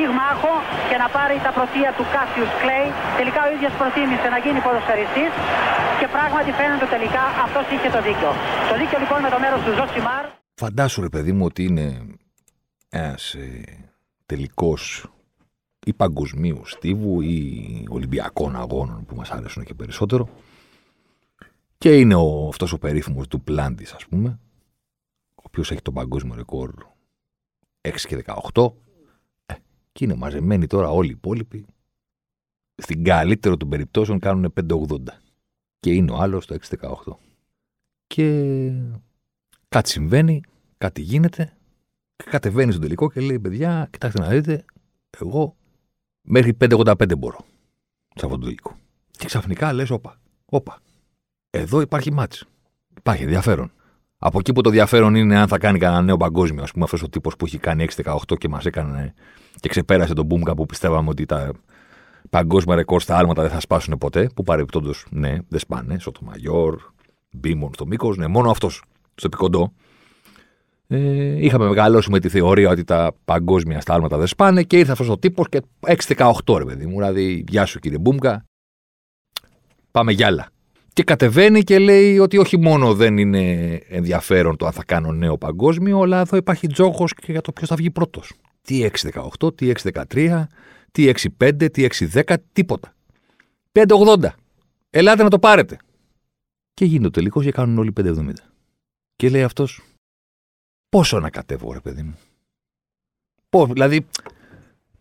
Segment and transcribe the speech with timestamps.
[0.00, 0.52] πυγμάχο
[0.88, 2.88] και να πάρει τα πρωτεία του Κάσιους Κλέη.
[3.20, 5.32] Τελικά ο ίδιος προτίμησε να γίνει ποδοσφαιριστής
[6.00, 8.30] και πράγματι φαίνεται τελικά αυτός είχε το δίκιο.
[8.70, 10.24] Το δίκιο λοιπόν με το μέρος του Ζωσιμάρ.
[10.62, 11.86] Φαντάσου ρε παιδί μου ότι είναι
[13.04, 13.64] ένας ε,
[14.30, 14.82] τελικός
[15.90, 17.42] ή παγκοσμίου στίβου ή
[17.96, 20.28] Ολυμπιακών αγώνων που μας άρεσουν και περισσότερο
[21.78, 24.38] και είναι ο, αυτός ο περίφημος Ντουπλάντις ας πούμε
[25.34, 26.70] ο οποίος έχει το παγκόσμιο ρεκόρ
[27.80, 28.89] 6 και 18 ε,
[30.00, 31.66] και είναι μαζεμένοι τώρα όλοι οι υπόλοιποι
[32.74, 34.96] στην καλύτερο των περιπτώσεων κάνουν 5-80
[35.80, 36.94] και είναι ο άλλος το 6-18
[38.06, 38.70] και
[39.68, 40.40] κάτι συμβαίνει,
[40.78, 41.56] κάτι γίνεται
[42.16, 44.64] και κατεβαίνει στο τελικό και λέει παιδιά κοιτάξτε να δείτε
[45.18, 45.56] εγώ
[46.22, 47.38] Μέχρι 5,85 μπορώ.
[48.14, 48.76] Σαββατοκύριακο.
[49.10, 50.80] Και ξαφνικά λες, όπα, όπα.
[51.50, 52.44] Εδώ υπάρχει μάτς.
[52.96, 53.72] Υπάρχει ενδιαφέρον.
[54.22, 57.02] Από εκεί που το ενδιαφέρον είναι αν θα κάνει κανένα νέο παγκόσμιο, ας πούμε, αυτός
[57.02, 59.14] ο τύπος που έχει κάνει 6-18 και μας έκανε
[59.60, 61.52] και ξεπέρασε τον Μπούμκα που πιστεύαμε ότι τα
[62.30, 64.30] παγκόσμια ρεκόρ στα άλματα δεν θα σπάσουν ποτέ.
[64.34, 65.98] Που παρεμπιπτόντως, ναι, δεν σπάνε.
[65.98, 66.80] Σωτομαγιόρ,
[67.30, 68.82] Μπίμον στο μήκος, ναι, μόνο αυτός
[69.14, 69.72] στο επικοντό.
[70.86, 75.08] Ε, είχαμε μεγαλώσει με τη θεωρία ότι τα παγκόσμια στάλματα δεν σπάνε και ήρθε αυτός
[75.08, 76.92] ο τύπος και 6-18 ρε παιδί μου.
[76.92, 78.44] Δηλαδή, γεια σου κύριε Μπούμκα,
[79.90, 80.48] πάμε για άλλα.
[80.92, 85.38] Και κατεβαίνει και λέει ότι όχι μόνο δεν είναι ενδιαφέρον το αν θα κάνω νέο
[85.38, 88.32] παγκόσμιο, αλλά εδώ υπάρχει τζόγος και για το ποιος θα βγει πρώτος.
[88.62, 88.90] Τι
[89.38, 90.46] 6-18, τι 6-13,
[90.92, 92.94] τι 6-5, τι 6-10, τίποτα.
[93.72, 94.28] 5-80.
[94.90, 95.78] Ελάτε να το πάρετε.
[96.74, 98.32] Και γίνεται ο τελικός και κάνουν όλοι 5-70.
[99.16, 99.82] Και λέει αυτός,
[100.88, 102.18] πόσο να κατέβω, ρε παιδί μου;
[103.48, 104.06] Πώς, δηλαδή,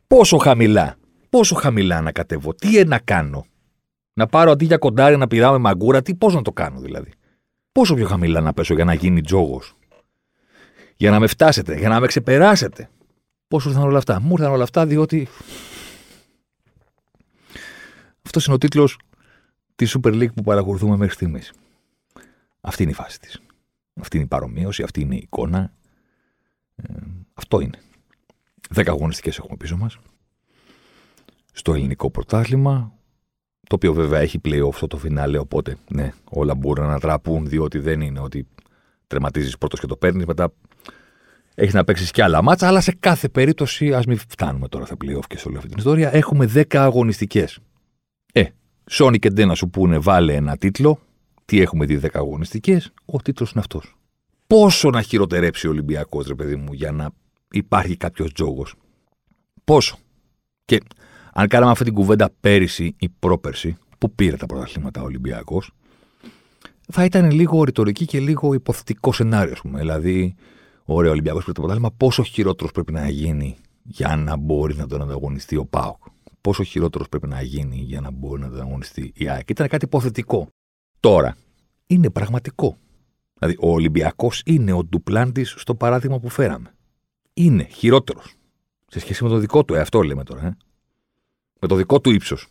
[0.07, 0.97] πόσο χαμηλά.
[1.29, 3.45] Πόσο χαμηλά να κατέβω; Τι να κάνω;
[4.19, 7.11] Να πάρω αντί για κοντάρι να πηδάμε μαγκούρα, τι πώς να το κάνω δηλαδή;
[7.71, 9.75] Πόσο πιο χαμηλά να πέσω για να γίνει τζόγος;
[10.95, 12.89] Για να με φτάσετε, για να με ξεπεράσετε.
[13.47, 15.27] Πώς ήρθαν όλα αυτά; Μου ήρθαν όλα αυτά διότι.
[18.25, 18.99] Αυτός είναι ο τίτλος
[19.75, 21.53] της Super League που παρακολουθούμε μέχρι στιγμής.
[22.61, 23.41] Αυτή είναι η φάση της.
[24.01, 25.73] Αυτή είναι η παρομοίωση, αυτή είναι η εικόνα.
[26.75, 26.93] Ε,
[27.33, 27.79] αυτό είναι.
[28.69, 29.99] Δέκα αγωνιστικές έχουμε πίσω μας.
[31.51, 32.98] Στο ελληνικό πρωτάθλημα,
[33.69, 37.79] το οποίο βέβαια έχει πλέον αυτό το φινάλε, οπότε ναι, όλα μπορούν να ανατραπούν, διότι
[37.79, 38.47] δεν είναι ότι
[39.07, 40.53] τερματίζεις πρώτος και το παίρνεις, μετά
[41.55, 44.95] έχεις να παίξεις και άλλα μάτσα, αλλά σε κάθε περίπτωση, ας μην φτάνουμε τώρα στα
[44.95, 47.59] playoff και σε όλη αυτή την ιστορία, έχουμε 10 αγωνιστικές.
[48.33, 48.43] Ε,
[48.89, 50.99] Σόνι και Ντένα σου πούνε βάλε ένα τίτλο,
[51.45, 53.93] τι έχουμε δει 10 αγωνιστικές, ο τίτλος είναι αυτός
[54.47, 57.09] πόσο να χειροτερέψει ο Ολυμπιακός, ρε παιδί μου, για να
[57.51, 58.75] υπάρχει κάποιος τζόγος;
[59.63, 59.97] Πόσο;
[60.65, 60.79] Και
[61.33, 65.71] αν κάναμε αυτή την κουβέντα πέρυσι ή πρόπερσι, που πήρε τα πρωταθλήματα ο Ολυμπιακός,
[66.91, 69.79] θα ήταν λίγο ρητορική και λίγο υποθετικό σενάριο, ας πούμε.
[69.79, 70.35] Δηλαδή,
[70.85, 75.01] ωραίο Ολυμπιακός πήρε το πρωτάθλημα, πόσο χειρότερος πρέπει να γίνει για να μπορεί να τον
[75.01, 75.97] ανταγωνιστεί ο Πάοκ.
[76.41, 79.85] Πόσο χειρότερος πρέπει να γίνει για να μπορεί να τον ανταγωνιστεί η ΑΕΚ; Ήταν κάτι
[79.85, 80.47] υποθετικό.
[80.99, 81.35] Τώρα
[81.87, 82.77] είναι πραγματικό.
[83.39, 86.73] Δηλαδή, ο Ολυμπιακός είναι ο Ντουπλάντης στο παράδειγμα που φέραμε.
[87.33, 88.35] Είναι χειρότερος.
[88.87, 90.45] Σε σχέση με το δικό του, ε, αυτό λέμε τώρα.
[90.45, 90.57] Ε.
[91.59, 92.47] Με το δικό του ύψος.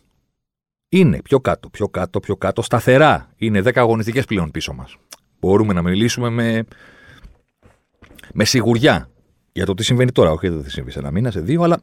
[0.89, 3.29] Είναι πιο κάτω, πιο κάτω, πιο κάτω, σταθερά.
[3.37, 4.95] Είναι 10 αγωνιστικές πλέον πίσω μας.
[5.39, 6.63] Μπορούμε να μιλήσουμε με,
[8.33, 9.09] με σιγουριά
[9.51, 10.31] για το τι συμβαίνει τώρα.
[10.31, 11.79] Όχι, δεν θα συμβεί σε ένα μήνα, σε δύο, αλλά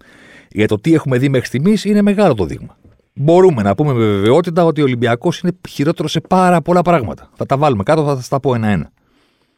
[0.51, 2.79] για το τι έχουμε δει μέχρι στιγμής είναι μεγάλο το δείγμα.
[3.15, 7.31] Μπορούμε να πούμε με βεβαιότητα ότι ο Ολυμπιακός είναι χειρότερο σε πάρα πολλά πράγματα.
[7.35, 8.93] Θα τα βάλουμε κάτω, θα τα πω ένα-ένα.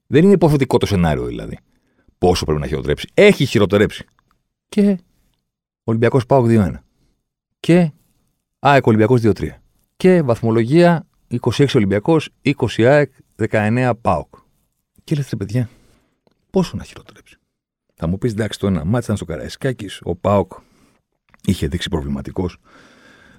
[0.07, 1.59] Δεν είναι υποθετικό το σενάριο δηλαδή.
[2.19, 3.09] Πόσο πρέπει να χειροτερέψει.
[3.15, 4.07] Έχει χειροτερέψει.
[4.69, 4.99] Και
[5.85, 6.73] Ολυμπιακός Πάοκ 2-1.
[7.61, 7.93] Και
[8.59, 9.49] ΑΕΚ Ολυμπιακός 2-3.
[9.97, 11.07] Και βαθμολογία
[11.41, 14.35] 26 Ολυμπιακός, 20 ΑΕΚ, 19 ΠΑΟΚ.
[15.05, 15.69] Και λέτε παιδιά,
[16.51, 17.37] πόσο να χειροτερέψει.
[17.95, 20.53] Θα μου πεις εντάξει, το ένα μάτι ήταν στο Καραϊσκάκης, ο ΠΑΟΚ
[21.45, 22.59] είχε δείξει προβληματικός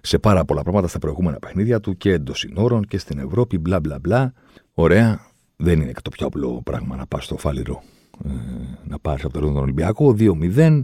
[0.02, 3.80] σε πάρα πολλά πράγματα στα προηγούμενα παιχνίδια του και εντός συνόρων και στην Ευρώπη, μπλα
[3.80, 4.34] μπλα μπλα.
[4.74, 5.26] Ωραία,
[5.56, 7.84] δεν είναι και το πιο απλό πράγμα να πας στο Φάληρο
[8.26, 8.30] ε,
[8.84, 10.16] να πάρεις από τον Ολυμπιακό.
[10.20, 10.82] 2-0,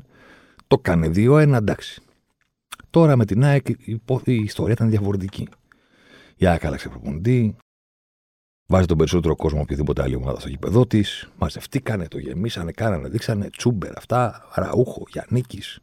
[0.68, 2.02] το κάνει 2-1, εντάξει.
[2.96, 5.48] Τώρα με την ΑΕΚ η, η ιστορία ήταν διαφορετική.
[6.36, 7.56] Η ΑΕΚ άλλαξε προπονητή,
[8.66, 11.30] βάζει τον περισσότερο κόσμο οποιοδήποτε άλλη ομάδα στο γήπεδό της.
[11.38, 15.80] Μαζευτήκανε, το γεμίσανε, κάνανε, δείξανε τσούμπερ αυτά, Ραούχο, Γιάννικης.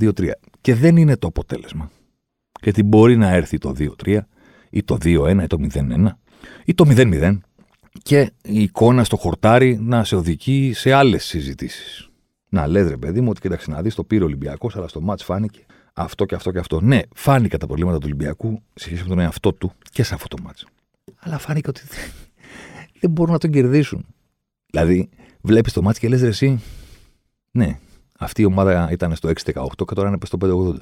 [0.00, 0.30] 2-3.
[0.60, 1.90] Και δεν είναι το αποτέλεσμα.
[2.62, 4.18] Γιατί μπορεί να έρθει το 2-3
[4.70, 6.06] ή το 2-1 ή το 0-1
[6.64, 7.38] ή το 0-0
[8.02, 12.11] και η εικόνα στο χορτάρι να σε οδηγεί σε άλλες συζητήσεις.
[12.54, 15.00] Να λες, ρε παιδί μου, ότι κοίταξε να δεις, το πήρε ο Ολυμπιακός, αλλά στο
[15.00, 16.80] μάτς φάνηκε αυτό και αυτό και αυτό.
[16.80, 20.36] Ναι, φάνηκε τα προβλήματα του Ολυμπιακού σε σχέση με τον εαυτό του και σε αυτό
[20.36, 20.66] το μάτς.
[21.18, 21.82] Αλλά φάνηκε ότι
[23.00, 24.06] δεν μπορούν να τον κερδίσουν.
[24.66, 25.08] Δηλαδή,
[25.40, 26.60] βλέπεις το μάτς και λες, ρε, εσύ,
[27.50, 27.78] ναι,
[28.18, 30.74] αυτή η ομάδα ήταν στο 6-18 και τώρα είναι στο 5-80.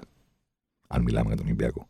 [0.88, 1.86] Αν μιλάμε για τον Ολυμπιακό.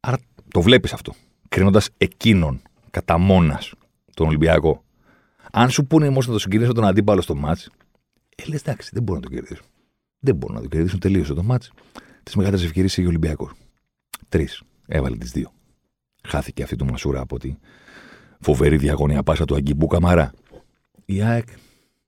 [0.00, 0.18] Άρα
[0.48, 1.14] το βλέπεις αυτό.
[1.48, 3.72] Κρίνοντας εκείνον κατά μόνας
[4.14, 4.82] τον Ολυμπιακό.
[5.52, 7.70] Αν σου πούνε όμως να το συγκρίνει τον αντίπαλο στο μάτς,
[8.46, 9.66] ε, λες εντάξει, δεν μπορούν να το κερδίσουν.
[10.18, 10.98] Δεν μπορούν να το κερδίσουν.
[10.98, 11.72] Τελείωσε το μάτς.
[12.22, 13.52] Τις μεγάλες ευκαιρίες είχε ο Ολυμπιακός.
[14.28, 14.62] Τρεις.
[14.86, 15.52] Έβαλε τις δύο.
[16.24, 17.54] Χάθηκε αυτή του Μασούρα από τη
[18.40, 20.32] φοβερή διαγωνία πάσα του Αγκιμπού Καμαρά.
[21.04, 21.48] Η ΑΕΚ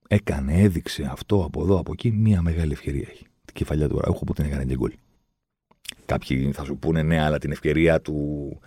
[0.09, 3.27] έκανε, έδειξε αυτό από εδώ, από εκεί, μία μεγάλη ευκαιρία έχει.
[3.45, 4.93] Την κεφαλιά του Ραούχου που την έκανε και γκολ.
[6.07, 8.59] Κάποιοι θα σου πούνε ναι, αλλά την ευκαιρία του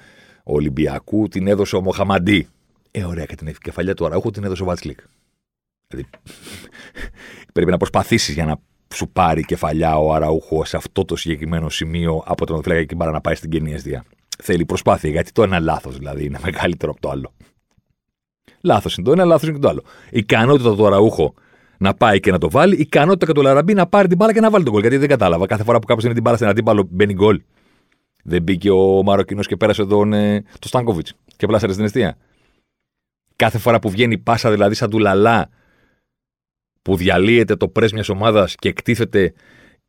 [0.44, 2.48] Ολυμπιακού την έδωσε ο Μοχαμαντή.
[2.92, 5.00] Ε, ωραία, και την κεφαλιά του Αραούχου την έδωσε ο Βατσλίκ.
[5.88, 6.10] Δηλαδή,
[7.54, 8.56] πρέπει να προσπαθήσεις για να
[8.94, 13.22] σου πάρει κεφαλιά ο Αραούχο σε αυτό το συγκεκριμένο σημείο από τον Φλέγα και να
[13.22, 14.04] πάει στην Κενία Αιστεία.
[14.44, 17.34] Θέλει προσπάθεια, γιατί το ένα λάθος δηλαδή είναι μεγαλύτερο από το άλλο.
[18.62, 19.84] Λάθος είναι το ένα, λάθος είναι το άλλο.
[20.10, 21.34] Η ικανότητα του Αραούχο
[21.78, 24.34] να πάει και να το βάλει, η ικανότητα και του Λαραμπή να πάρει την μπάλα
[24.34, 24.82] και να βάλει τον γκολ.
[24.82, 25.46] Γιατί δεν κατάλαβα.
[25.46, 27.42] Κάθε φορά που κάποιος είναι την μπάλα στην αντίπαλο μπαίνει γκολ.
[28.24, 32.18] Δεν μπήκε ο Μαροκινός και πέρασε τον ε, το Στάνκοβιτς και πλάσαρε στην αιστεία.
[33.36, 35.50] Κάθε φορά που βγαίνει πάσα, δηλαδή σαν του λαλά,
[36.88, 39.34] που διαλύεται το πρέσ μιας ομάδας και εκτίθεται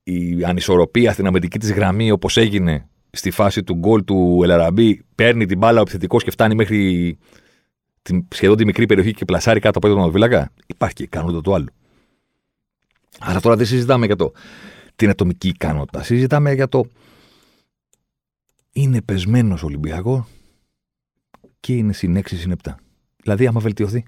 [0.02, 5.46] η ανισορροπία στην αμυντική της γραμμή, όπως έγινε στη φάση του γκολ του Ελαραμπή, παίρνει
[5.46, 7.18] την μπάλα ο επιθετικός και φτάνει μέχρι
[8.02, 10.52] την, σχεδόν τη μικρή περιοχή και πλασάρει κάτω από τον Βίλακα.
[10.66, 11.66] Υπάρχει και η ικανότητα του άλλου.
[13.18, 14.32] Αλλά τώρα δεν συζητάμε για το,
[14.96, 16.02] την ατομική ικανότητα.
[16.02, 16.86] Συζητάμε για το
[18.72, 20.24] είναι πεσμένος Ολυμπιακός
[21.60, 22.74] και είναι συν 6 συν 7.
[23.22, 24.04] Δηλαδή, άμα βελτιωθεί.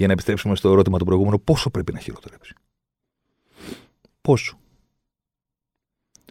[0.00, 2.54] Ή, για να επιστρέψουμε στο ερώτημα του προηγούμενου, πόσο πρέπει να χειροτερέψει.
[4.20, 4.58] Πόσο;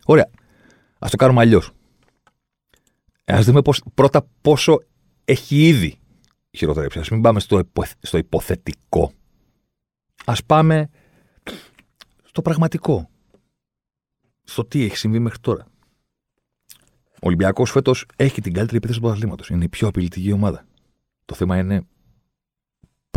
[0.06, 0.30] Ωραία.
[1.00, 1.71] Α το κάνουμε αλλιώς.
[3.25, 4.80] Α δούμε πώς, πρώτα πόσο
[5.25, 6.00] έχει ήδη
[6.57, 7.00] χειροτερέψει.
[7.00, 7.62] Α μην πάμε στο,
[8.00, 9.12] στο υποθετικό.
[10.25, 10.89] Α πάμε
[12.24, 13.10] στο πραγματικό.
[14.44, 15.68] Στο τι έχει συμβεί μέχρι τώρα.
[17.13, 19.50] Ο Ολυμπιακός φέτος έχει την καλύτερη επίθεση του πρωταθλήματος.
[19.50, 20.66] Είναι η πιο απειλητική ομάδα.
[21.25, 21.88] Το θέμα είναι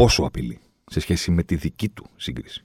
[0.02, 2.62] πόσο απειλεί σε σχέση με τη δική του σύγκριση.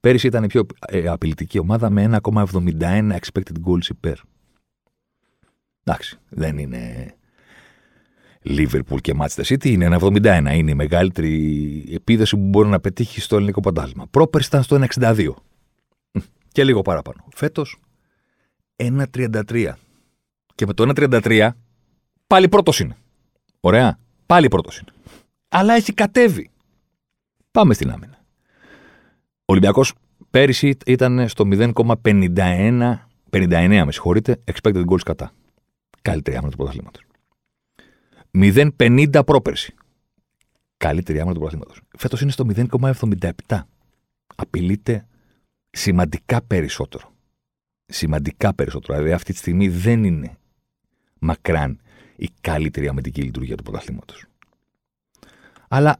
[0.00, 4.18] Πέρυσι ήταν η πιο ε, απειλητική ομάδα με 1,71 expected goals υπέρ.
[5.84, 7.14] Εντάξει, δεν είναι
[8.44, 10.50] Liverpool και Manchester City, είναι 1,71.
[10.54, 14.06] Είναι η μεγαλύτερη επίδεση που μπορεί να πετύχει στο ελληνικό παντάσμα.
[14.10, 15.28] Πρόπερση ήταν στο 1,62.
[16.52, 17.24] Και λίγο παραπάνω.
[17.34, 17.80] Φέτος
[18.76, 19.72] 1,33.
[20.54, 21.50] Και με το 1,33
[22.26, 22.96] πάλι πρώτος είναι.
[23.60, 23.98] Ωραία.
[24.26, 24.92] Πάλι πρώτος είναι.
[25.56, 26.50] Αλλά έχει κατέβει.
[27.50, 28.24] Πάμε στην άμυνα.
[29.38, 29.94] Ο Ολυμπιακός
[30.30, 33.08] πέρυσι ήταν στο 0,51.
[33.30, 35.32] 59 με συγχωρείτε, expected goals κατά.
[36.02, 37.02] Καλύτερη άμυνα του πρωταθλήματος.
[38.30, 39.74] 0,50 πρόπερση.
[40.76, 41.80] Καλύτερη άμυνα του πρωταθλήματος.
[41.98, 43.60] Φέτος είναι στο 0,77.
[44.34, 45.06] Απειλείται
[45.70, 47.12] σημαντικά περισσότερο.
[47.86, 48.94] Σημαντικά περισσότερο.
[48.94, 50.38] Δηλαδή αυτή τη στιγμή δεν είναι
[51.18, 51.80] μακράν
[52.16, 54.24] η καλύτερη αμυντική λειτουργία του πρωταθλήματος.
[55.68, 55.96] Αλλά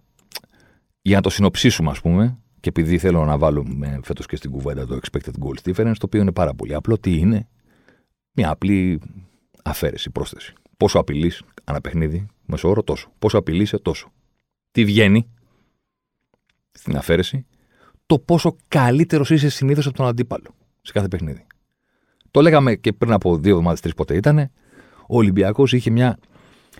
[1.02, 4.86] για να το συνοψίσουμε, ας πούμε, και επειδή θέλω να βάλουμε φέτος και στην κουβέντα
[4.86, 7.48] το expected goals difference, το οποίο είναι πάρα πολύ απλό, τι είναι;
[8.32, 9.00] Μια απλή
[9.64, 10.52] αφαίρεση, πρόσθεση.
[10.76, 13.12] Πόσο απειλείς ανά παιχνίδι, μέσω όρο τόσο.
[13.18, 14.12] Πόσο απειλείσαι τόσο.
[14.70, 15.28] Τι βγαίνει
[16.70, 17.46] στην αφαίρεση,
[18.06, 21.46] το πόσο καλύτερος είσαι συνήθως από τον αντίπαλο σε κάθε παιχνίδι.
[22.30, 24.38] Το λέγαμε και πριν από δύο εβδομάδες, τρεις πότε ήταν.
[25.06, 26.18] Ο Ολυμπιακός είχε μια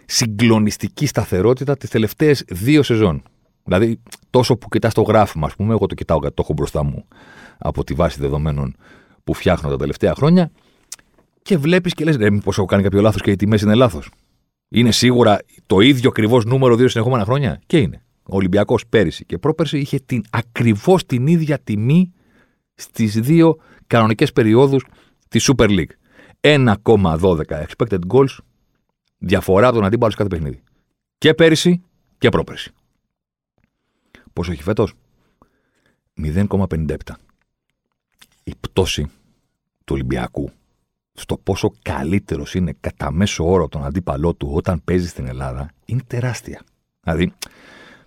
[0.07, 3.23] συγκλονιστική σταθερότητα τις τελευταίες δύο σεζόν.
[3.65, 7.05] Δηλαδή, τόσο που κοιτάς το γράφημα, ας πούμε, εγώ το κοιτάω, το έχω μπροστά μου
[7.59, 8.77] από τη βάση δεδομένων
[9.25, 10.51] που φτιάχνω τα τελευταία χρόνια,
[11.43, 14.11] και βλέπεις και λες: Ρε, μήπως έχω κάνει κάποιο λάθος και οι τιμές είναι λάθος.
[14.69, 18.03] Είναι σίγουρα το ίδιο ακριβώς νούμερο δύο συνεχόμενα χρόνια; Και είναι.
[18.23, 22.13] Ο Ολυμπιακός πέρυσι και πρόπερσι είχε την, ακριβώς την ίδια τιμή
[22.75, 23.57] στις δύο
[23.87, 24.85] κανονικές περιόδους
[25.29, 25.93] της Super League.
[26.41, 28.37] 1,12 expected goals
[29.25, 30.63] διαφορά από τον αντίπαλο σε κάθε παιχνίδι.
[31.19, 31.83] Και πέρυσι
[32.19, 32.73] και πρόπερσι.
[34.33, 34.93] Πόσο έχει φέτος,
[36.15, 36.97] 0,57.
[38.45, 39.03] Η πτώση
[39.85, 40.51] του Ολυμπιακού
[41.13, 46.03] στο πόσο καλύτερος είναι κατά μέσο όρο τον αντίπαλό του όταν παίζει στην Ελλάδα είναι
[46.07, 46.63] τεράστια.
[47.01, 47.33] Δηλαδή,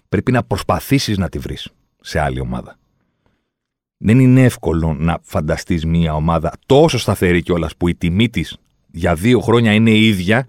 [0.10, 1.70] πρέπει να προσπαθήσεις να τη βρεις
[2.02, 2.78] σε άλλη ομάδα.
[3.98, 8.58] Δεν είναι εύκολο να φανταστείς μια ομάδα τόσο σταθερή κιόλας που η τιμή της
[8.92, 10.48] για δύο χρόνια είναι η ίδια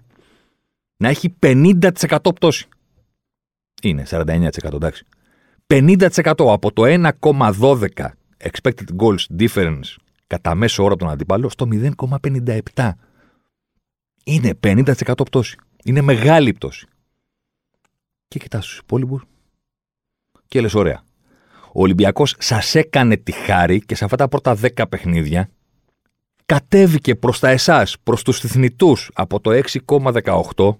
[0.99, 2.67] να έχει 50% πτώση.
[3.81, 5.05] Είναι 49% εντάξει.
[5.67, 7.87] 50% από το 1,12
[8.37, 9.95] expected goals difference
[10.27, 12.91] κατά μέσο όρο τον αντίπαλο στο 0,57.
[14.23, 14.93] Είναι 50%
[15.25, 15.57] πτώση.
[15.83, 16.87] Είναι μεγάλη πτώση.
[18.27, 19.23] Και κοιτάς τους υπόλοιπους
[20.47, 21.03] και λες ωραία.
[21.73, 25.49] Ο Ολυμπιακός σας έκανε τη χάρη και σε αυτά τα πρώτα 10 παιχνίδια
[26.45, 30.77] κατέβηκε προς τα εσάς, προς τους θυθνητούς από το 6,18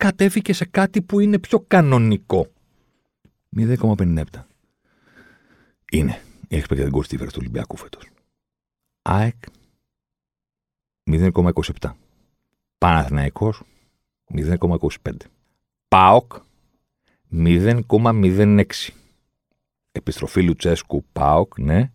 [0.00, 2.46] κατέβηκε σε κάτι που είναι πιο κανονικό.
[3.56, 4.24] 0,57.
[5.92, 8.08] Είναι η expected goals difference του Ολυμπιακού φέτος.
[9.02, 9.34] ΑΕΚ
[11.10, 11.90] 0,27.
[12.78, 13.62] Παναθηναϊκός
[14.34, 14.88] 0,25.
[15.88, 16.32] ΠΑΟΚ
[17.32, 18.64] 0,06.
[19.92, 21.90] Επιστροφή Λουτσέσκου ΠΑΟΚ, ναι.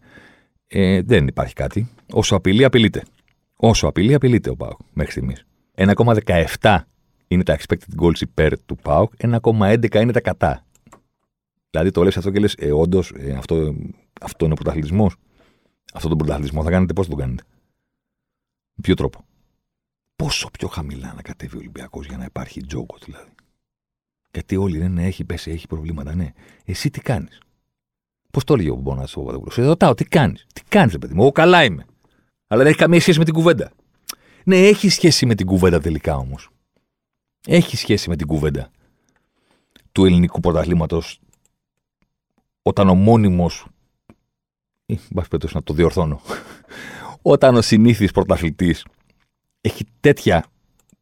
[0.67, 1.89] Ε, δεν υπάρχει κάτι.
[2.13, 3.03] Όσο απειλεί, απειλείται.
[3.55, 5.45] Όσο απειλεί, απειλείται ο ΠΑΟΚ μέχρι στιγμής.
[5.75, 6.79] 1,17
[7.27, 10.65] είναι τα expected goals υπέρ του ΠΑΟΚ, 1,11 είναι τα κατά.
[11.70, 13.75] Δηλαδή το λες αυτό και λες, ε, όντως, ε, αυτό,
[14.22, 15.15] αυτό είναι πρωταθλητισμός.
[15.94, 17.44] Αυτό τον πρωταθλητισμό θα κάνετε, πώς θα τον κάνετε;
[18.75, 19.25] Με ποιο τρόπο;
[20.15, 23.29] Πόσο πιο χαμηλά να κατέβει ο Ολυμπιακός για να υπάρχει τζόκο δηλαδή;
[24.32, 26.15] Γιατί όλοι λένε, ναι, έχει πέσει, έχει προβλήματα.
[26.15, 26.32] Ναι.
[26.65, 27.39] Εσύ τι κάνεις;
[28.32, 31.22] Πώς το έλεγε ο Μπόνας ο Παπαδόπουλος; Σε ρωτάω, τι κάνεις; Τι κάνεις, παιδί μου;
[31.22, 31.86] Εγώ καλά είμαι.
[32.48, 33.72] Αλλά δεν έχει καμία σχέση με την κουβέντα.
[34.44, 36.50] Ναι, έχει σχέση με την κουβέντα τελικά όμως.
[37.45, 38.69] Έχει σχέση με την κουβέντα
[39.91, 41.19] του ελληνικού πρωταθλήματος
[42.61, 43.65] όταν ο μόνιμος.
[44.85, 46.21] ή πάση να το διορθώνω.
[47.21, 48.85] όταν ο συνήθις πρωταθλητής
[49.61, 50.45] έχει τέτοια.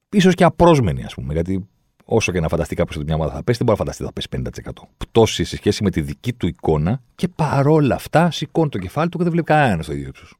[0.09, 1.33] ίσως και απρόσμενη, ας πούμε.
[1.33, 1.67] Γιατί
[2.05, 4.29] όσο και να φανταστεί κάποιος ότι μια ομάδα θα πέσει, δεν μπορεί να φανταστεί ότι
[4.29, 4.87] θα πέσει 50%.
[4.97, 9.17] Πτώση σε σχέση με τη δική του εικόνα και παρόλα αυτά σηκώνει το κεφάλι του
[9.17, 10.35] και δεν βλέπει κανένας στο ίδιο ύψος.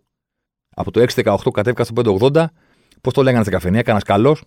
[0.76, 2.46] Από το 6-18 κατέβηκα στο 5-80,
[3.02, 4.44] πώς το λέγανε στην καφενεία, κανένας καλός.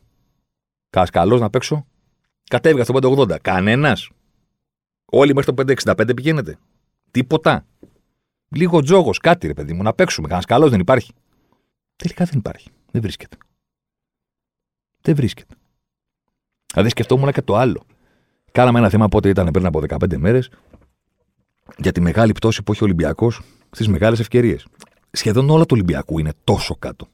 [0.96, 1.86] Κανένα καλό να παίξω.
[2.48, 3.36] Κατέβηκα στο 5-80.
[3.42, 4.10] Κανένας.
[5.04, 6.58] Όλοι μέχρι το 5-65 πηγαίνετε.
[7.10, 7.66] Τίποτα.
[8.48, 10.28] Λίγο τζόγος, κάτι ρε παιδί μου, να παίξουμε.
[10.28, 11.12] Κανένα καλό δεν υπάρχει.
[11.96, 12.70] Τελικά δεν υπάρχει.
[12.90, 13.36] Δεν βρίσκεται.
[15.00, 15.54] Δεν βρίσκεται.
[16.72, 17.82] Δηλαδή σκεφτόμουν και το άλλο.
[18.52, 20.50] Κάναμε ένα θέμα πότε ήταν πριν από 15 μέρες
[21.76, 24.66] για τη μεγάλη πτώση που έχει ο Ολυμπιακός στις μεγάλες ευκαιρίες.
[25.10, 27.08] Σχεδόν όλα του Ολυμπιακού είναι τόσο κάτω.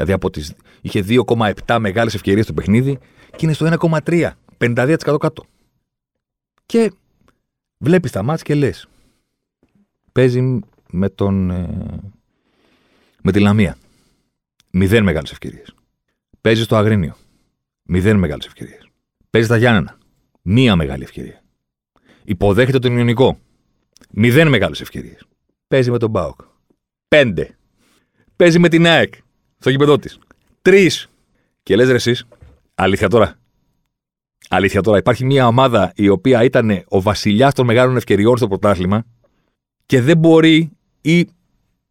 [0.00, 0.54] Δηλαδή από τις...
[0.80, 2.98] είχε 2,7 μεγάλες ευκαιρίες στο παιχνίδι
[3.36, 4.30] και είναι στο 1,3.
[4.58, 5.44] 52% κάτω.
[6.66, 6.92] Και
[7.78, 8.88] βλέπεις τα μάτια και λες.
[10.12, 11.50] Παίζει με τον.
[11.50, 12.00] Ε,
[13.22, 13.76] με τη Λαμία.
[14.70, 15.74] Μηδέν μεγάλες ευκαιρίες.
[16.40, 17.16] Παίζει στο Αγρίνιο.
[17.82, 18.88] Μηδέν μεγάλες ευκαιρίες.
[19.30, 19.98] Παίζει τα Γιάννενα.
[20.42, 21.42] Μία μεγάλη ευκαιρία.
[22.24, 23.38] Υποδέχεται τον Ιωνικό.
[24.10, 25.24] Μηδέν μεγάλες ευκαιρίες.
[25.68, 26.40] Παίζει με τον Μπάουκ.
[27.08, 27.56] Πέντε.
[28.36, 29.14] Παίζει με την ΑΕΚ.
[29.60, 30.18] Στο γήπεδό της.
[30.62, 31.08] Τρεις.
[31.62, 32.16] Και λες ρε εσύ,
[32.74, 33.38] αλήθεια τώρα.
[34.48, 39.04] Αλήθεια τώρα, υπάρχει μια ομάδα η οποία ήταν ο βασιλιάς των μεγάλων ευκαιριών στο πρωτάθλημα
[39.86, 41.28] και δεν μπορεί ή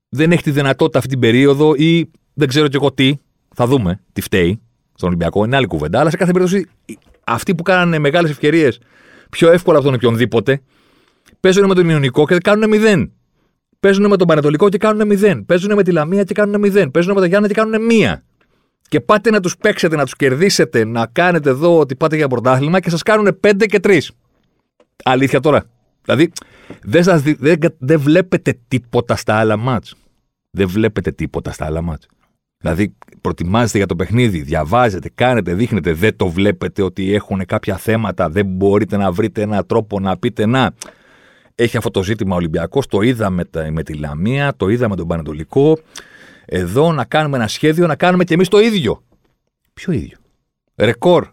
[0.09, 3.15] δεν έχει τη δυνατότητα αυτή την περίοδο ή δεν ξέρω κι εγώ τι.
[3.55, 4.61] Θα δούμε τι φταίει
[4.93, 5.99] στον Ολυμπιακό, είναι άλλη κουβέντα.
[5.99, 6.69] Αλλά σε κάθε περίπτωση,
[7.23, 8.79] αυτοί που κάνανε μεγάλες ευκαιρίες
[9.29, 10.61] πιο εύκολα από τον οποιονδήποτε,
[11.39, 13.11] παίζουν με τον Ιωνικό και κάνουν μηδέν.
[13.79, 15.45] Παίζουν με τον Πανετολικό και κάνουν μηδέν.
[15.45, 16.91] Παίζουν με τη Λαμία και κάνουν μηδέν.
[16.91, 18.23] Παίζουν με τα Γιάννα και κάνουν μία.
[18.87, 22.79] Και πάτε να τους παίξετε, να τους κερδίσετε, να κάνετε εδώ ότι πάτε για πρωτάθλημα
[22.79, 24.11] και σας κάνουν πέντε και τρεις.
[25.03, 25.65] Αλήθεια τώρα.
[26.03, 26.31] Δηλαδή,
[26.83, 29.95] δεν, σας δεν, δεν βλέπετε τίποτα στα άλλα μάτς.
[30.51, 32.07] Δεν βλέπετε τίποτα στα άλλα μάτς.
[32.57, 38.29] Δηλαδή, προετοιμάζετε για το παιχνίδι, διαβάζετε, κάνετε, δείχνετε, δεν το βλέπετε ότι έχουν κάποια θέματα,
[38.29, 40.73] δεν μπορείτε να βρείτε έναν τρόπο να πείτε να.
[41.61, 45.79] Έχει αυτό το ζήτημα Ολυμπιακός, το είδαμε με τη Λαμία, το είδαμε τον Πανετολικό.
[46.45, 49.03] Εδώ να κάνουμε ένα σχέδιο, να κάνουμε και εμείς το ίδιο.
[49.73, 50.17] Ποιο ίδιο;
[50.75, 51.27] Ρεκόρ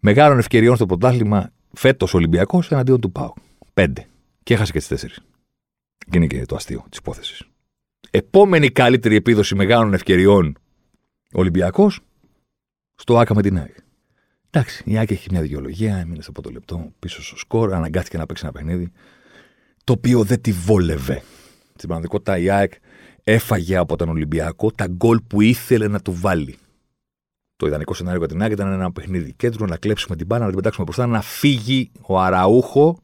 [0.00, 3.34] μεγάλων ευκαιριών στο πρωτάθλημα φέτος Ολυμπιακός εναντίον του Πάου.
[3.74, 4.06] Πέντε.
[4.42, 5.20] Και έχασε και τις τέσσερις.
[6.10, 7.42] Και είναι και το αστείο της υπόθεσης.
[8.10, 10.58] Επόμενη καλύτερη επίδοση μεγάλων ευκαιριών
[11.32, 12.00] Ολυμπιακός
[12.94, 13.76] στο Άκα με την ΑΕΚ.
[14.50, 18.26] Εντάξει, η ΑΕΚ έχει μια δικαιολογία, έμεινε στο πρώτο λεπτό πίσω στο σκορ, αναγκάστηκε να
[18.26, 18.92] παίξει ένα παιχνίδι
[19.90, 21.22] το οποίο δεν τη βόλευε.
[21.74, 22.72] Στην πραγματικότητα η ΑΕΚ
[23.24, 26.56] έφαγε από τον Ολυμπιακό τα γκολ που ήθελε να του βάλει.
[27.56, 30.46] Το ιδανικό σενάριο για την ΑΕΚ ήταν ένα παιχνίδι κέντρο, να κλέψουμε την μπάνα, να
[30.46, 32.98] την πετάξουμε μπροστά, να φύγει ο Αραούχο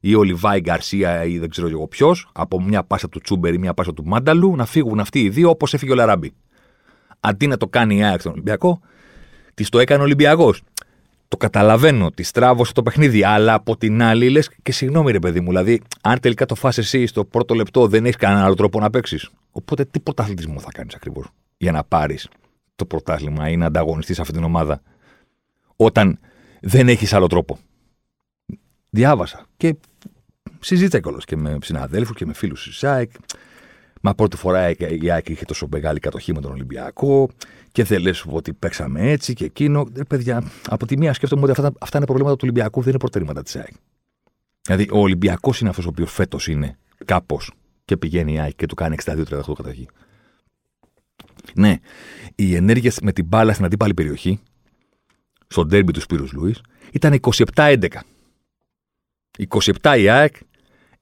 [0.00, 3.58] ή ο Λιβάη Γκαρσία ή δεν ξέρω εγώ ποιος, από μια πάσα του Τσούμπερ ή
[3.58, 6.32] μια πάσα του Μάνταλου, να φύγουν αυτοί οι δύο όπως έφυγε ο Λαράμπη
[7.20, 8.80] αντί να το κάνει η ΑΕΚ στον Ολυμπιακό,
[9.54, 10.62] της το έκανε ο Ολυμπιακός.
[11.30, 15.40] Το καταλαβαίνω, τη στράβωσε το παιχνίδι, αλλά από την άλλη λες και συγγνώμη, ρε παιδί
[15.40, 18.80] μου, δηλαδή, αν τελικά το φάσει εσύ στο πρώτο λεπτό, δεν έχεις κανένα άλλο τρόπο
[18.80, 19.30] να παίξεις.
[19.50, 22.28] Οπότε τι πρωταθλητισμό θα κάνεις ακριβώς για να πάρεις
[22.76, 24.82] το πρωτάθλημα ή να ανταγωνιστείς αυτή την ομάδα
[25.76, 26.18] όταν
[26.60, 27.58] δεν έχεις άλλο τρόπο;
[28.90, 29.76] Διάβασα και
[30.60, 33.10] συζήτησα κιόλας και με συναδέλφους και με φίλους της ΣΑΕΚ.
[34.00, 37.28] Μα πρώτη φορά η ΑΕΚ είχε τόσο μεγάλη κατοχή με τον Ολυμπιακό
[37.72, 39.88] και δεν λες ότι παίξαμε έτσι και εκείνο.
[39.96, 42.98] Ε, παιδιά, από τη μία σκέφτομαι ότι αυτά, αυτά είναι προβλήματα του Ολυμπιακού, δεν είναι
[42.98, 43.72] προτερήματα της ΑΕΚ.
[44.62, 47.52] Δηλαδή, ο Ολυμπιακός είναι αυτός ο οποίος φέτος είναι κάπως
[47.84, 49.24] και πηγαίνει η ΑΕΚ και του κάνει 62-38
[49.56, 49.88] κατοχή.
[51.54, 51.76] Ναι,
[52.34, 54.40] οι ενέργειες με την μπάλα στην αντίπαλη περιοχή,
[55.46, 56.60] στον τέρμπι του Σπύρους Λούις,
[56.92, 57.20] ήταν
[57.54, 57.88] 27-11.
[59.82, 60.34] 27 η ΑΕΚ,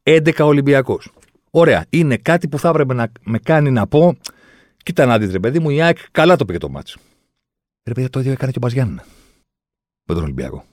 [0.02, 1.11] 11 Ολυμπιακός.
[1.50, 1.87] Ωραία.
[1.88, 4.17] Είναι κάτι που θα έπρεπε να με κάνει να πω.
[4.83, 6.99] Κοίτα να δείτε, παιδί μου, η ΑΕΚ καλά το πήγε το μάτσο.
[7.85, 9.05] Ρε παιδιά, το ίδιο έκανε και ο Μπαζιάννα.
[10.05, 10.64] Με τον Ολυμπιακό.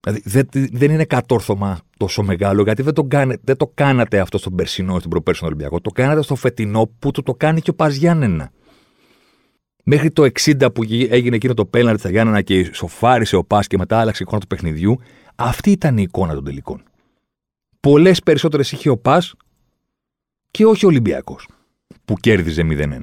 [0.00, 4.38] Δηλαδή δεν, δεν είναι κατόρθωμα τόσο μεγάλο, γιατί δεν το, κάνε, δεν το κάνατε αυτό
[4.38, 5.80] στον περσινό, στην προπέρσινο Ολυμπιακό.
[5.80, 8.50] Το κάνατε στο φετινό που το, το κάνει και ο Παζιάννενα.
[9.84, 13.78] Μέχρι το 60 που έγινε εκείνο το πέναλτι στα Γιάννενα και σοφάρισε ο Πα και
[13.78, 15.00] μετά άλλαξε η εικόνα του παιχνιδιού,
[15.34, 16.82] αυτή ήταν η εικόνα των τελικών.
[17.80, 19.22] Πολλές περισσότερες είχε ο Πα
[20.50, 21.48] και όχι ο Ολυμπιακός
[22.04, 23.00] που κέρδιζε 0-1.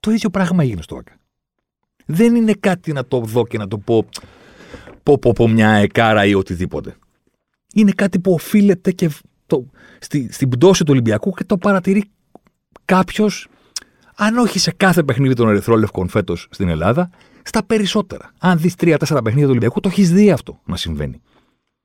[0.00, 1.18] Το ίδιο πράγμα έγινε στο ΑΚΑ.
[2.06, 4.06] Δεν είναι κάτι να το δω και να το πω
[5.02, 6.96] πω, πω, πω μια εκάρα ή οτιδήποτε.
[7.74, 9.10] Είναι κάτι που οφείλεται και
[9.46, 9.66] το,
[9.98, 12.10] στη, στην πτώση του Ολυμπιακού και το παρατηρεί
[12.84, 13.48] κάποιος,
[14.16, 17.10] αν όχι σε κάθε παιχνίδι των Ερυθρόλευκων φέτος στην Ελλάδα,
[17.42, 18.32] στα περισσότερα.
[18.38, 21.20] Αν δεις τρία-τέσσερα παιχνίδια του Ολυμπιακού, το έχεις δει αυτό να συμβαίνει.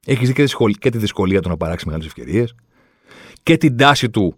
[0.05, 0.45] Έχεις δει και,
[0.79, 2.55] και τη δυσκολία του να παράξει μεγάλες ευκαιρίες
[3.43, 4.37] και την τάση του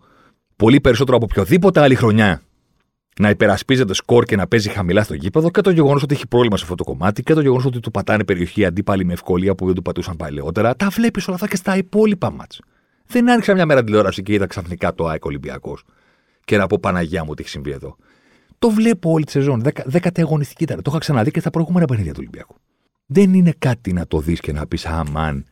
[0.58, 2.42] πολύ περισσότερο από οποιοδήποτε άλλη χρονιά
[3.20, 6.58] να υπερασπίζεται σκορ και να παίζει χαμηλά στο γήπεδο και το γεγονός ότι έχει πρόβλημα
[6.58, 9.66] σε αυτό το κομμάτι και το γεγονός ότι του πατάνε περιοχή αντίπαλοι με ευκολία που
[9.66, 10.76] δεν του πατούσαν παλαιότερα.
[10.76, 12.62] Τα βλέπεις όλα αυτά και στα υπόλοιπα μάτς.
[13.08, 15.84] Δεν άνοιξα μια μέρα τηλεόραση και είδα ξαφνικά το ΑΕΚ Ολυμπιακός
[16.46, 17.96] και να πω Παναγία μου τι έχει συμβεί εδώ.
[18.60, 19.62] Το βλέπω όλη τη σεζόν.
[19.62, 20.82] Δεκα, δέκατη αγωνιστική ήταν.
[20.82, 22.56] Το είχα ξαναδεί και στα προηγούμενα παιχνίδια του Ολυμπιακού.
[23.06, 25.46] Δεν είναι κάτι να το δεις και να πεις Αμάν,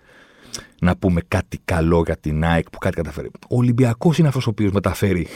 [0.81, 3.31] να πούμε κάτι καλό για την ΑΕΚ που κάτι καταφέρει.
[3.50, 5.27] Ο Ολυμπιακός είναι αυτός ο οποίος μεταφέρει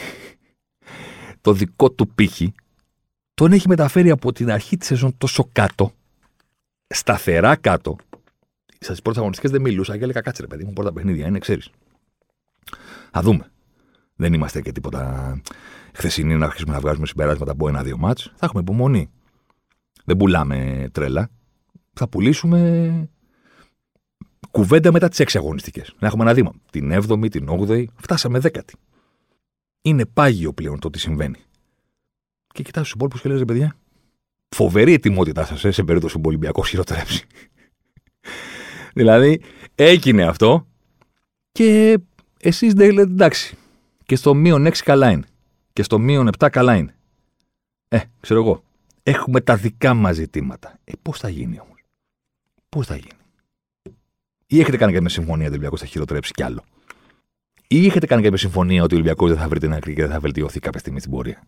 [1.41, 2.53] το δικό του πύχη,
[3.33, 5.91] τον έχει μεταφέρει από την αρχή της σεζόν τόσο κάτω,
[6.87, 7.95] σταθερά κάτω.
[8.79, 11.69] Στι πρώτες αγωνιστικές δεν μιλούσα και έλεγα κάτσε ρε παιδί μου, πρώτα παιχνίδια είναι, ξέρεις.
[13.11, 13.51] Θα δούμε.
[14.15, 15.41] Δεν είμαστε και τίποτα
[15.93, 18.31] χθεσινοί να αρχίσουμε να βγάζουμε συμπεράσματα από ένα-δύο μάτς.
[18.35, 19.09] Θα έχουμε υπομονή.
[20.05, 21.29] Δεν πουλάμε τρέλα.
[21.93, 23.09] Θα πουλήσουμε
[24.51, 25.95] κουβέντα μετά τις έξι αγωνιστικές.
[25.99, 26.51] Να έχουμε ένα δήμα.
[26.71, 28.75] Την 7η, την 8η, φτάσαμε δέκατη.
[29.81, 31.37] Είναι πάγιο πλέον το τι συμβαίνει.
[32.53, 33.75] Και κοιτάς τους υπόλοιπους και λες, παιδιά,
[34.49, 37.25] φοβερή ετοιμότητά σας ε, σε περίπτωση που ο Ολυμπιακός χειροτερέψει.
[38.99, 39.41] δηλαδή,
[39.75, 40.67] έγινε αυτό
[41.51, 41.99] και
[42.39, 43.57] εσείς δεν λέτε εντάξει.
[44.05, 45.25] Και στο μείον 6 καλά είναι.
[45.73, 46.95] Και στο μείον 7 καλά είναι.
[47.87, 48.63] Ε, ξέρω εγώ.
[49.03, 50.79] Έχουμε τα δικά μας ζητήματα.
[50.83, 51.79] Ε, πώς θα γίνει όμως;
[52.69, 53.19] Πώς θα γίνει;
[54.51, 56.63] Ή έχετε κάνει κάποια συμφωνία ότι ο Ολυμπιακός θα χειροτρέψει κι άλλο;
[57.67, 60.11] Ή είχατε κάνει κάποια συμφωνία ότι ο Ολυμπιακός δεν θα βρει την άκρη και δεν
[60.11, 61.43] θα βελτιωθεί κάποια στιγμή στην πορεία;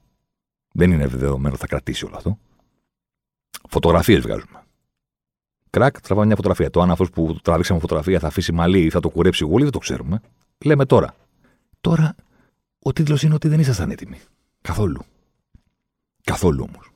[0.71, 2.37] Δεν είναι δεδομένο, θα κρατήσει όλο αυτό.
[3.69, 4.63] Φωτογραφίες βγάζουμε.
[5.69, 6.69] Κρακ, τραβάμε μια φωτογραφία.
[6.69, 9.71] Το αν αυτός που τραβήξαμε φωτογραφία θα αφήσει μαλλί ή θα το κουρέψει γούλι, δεν
[9.71, 10.21] το ξέρουμε.
[10.65, 11.15] Λέμε τώρα.
[11.81, 12.15] Τώρα,
[12.79, 14.19] ο τίτλος είναι ότι δεν ήσασταν έτοιμοι.
[14.61, 15.01] Καθόλου.
[16.23, 16.90] Καθόλου όμως.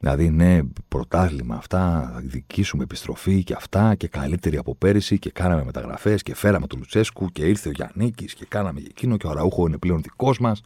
[0.00, 5.64] Δηλαδή, ναι, πρωτάθλημα αυτά, δική σου επιστροφή και αυτά και καλύτερη από πέρυσι και κάναμε
[5.64, 9.66] μεταγραφές και φέραμε τον Λουτσέσκου και ήρθε ο Γιάννη και κάναμε εκείνο και ο Ραούχο
[9.66, 10.60] είναι πλέον δικός μας.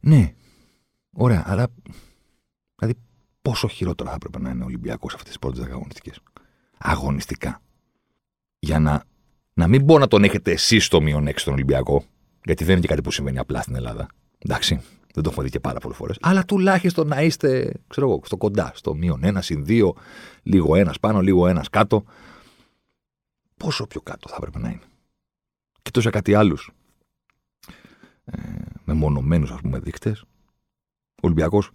[0.00, 0.32] Ναι,
[1.12, 1.66] ωραία, αλλά.
[2.76, 2.98] Δηλαδή,
[3.42, 6.20] πόσο χειρότερα θα έπρεπε να είναι ο Ολυμπιακός αυτές τις πρώτες αγωνιστικές.
[6.78, 7.60] Αγωνιστικά.
[8.58, 9.04] Για να,
[9.54, 12.04] να μην μπορώ να τον έχετε εσείς στο μείον 6 τον Ολυμπιακό,
[12.44, 14.06] γιατί δεν είναι και κάτι που συμβαίνει απλά στην Ελλάδα.
[14.38, 14.80] Εντάξει,
[15.12, 16.16] δεν το έχω δει και πάρα πολλές φορές.
[16.20, 18.72] Αλλά τουλάχιστον να είστε, ξέρω εγώ, στο κοντά.
[18.74, 19.94] Στο μείον ένα, συν δύο,
[20.42, 22.04] λίγο ένας πάνω, λίγο ένας κάτω.
[23.56, 24.82] Πόσο πιο κάτω θα έπρεπε να είναι.
[25.82, 26.70] Και τόσο κάτι άλλους
[28.24, 28.38] ε,
[28.84, 30.20] μεμονωμένους ας πούμε δείκτες.
[31.14, 31.70] Ο Ολυμπιακός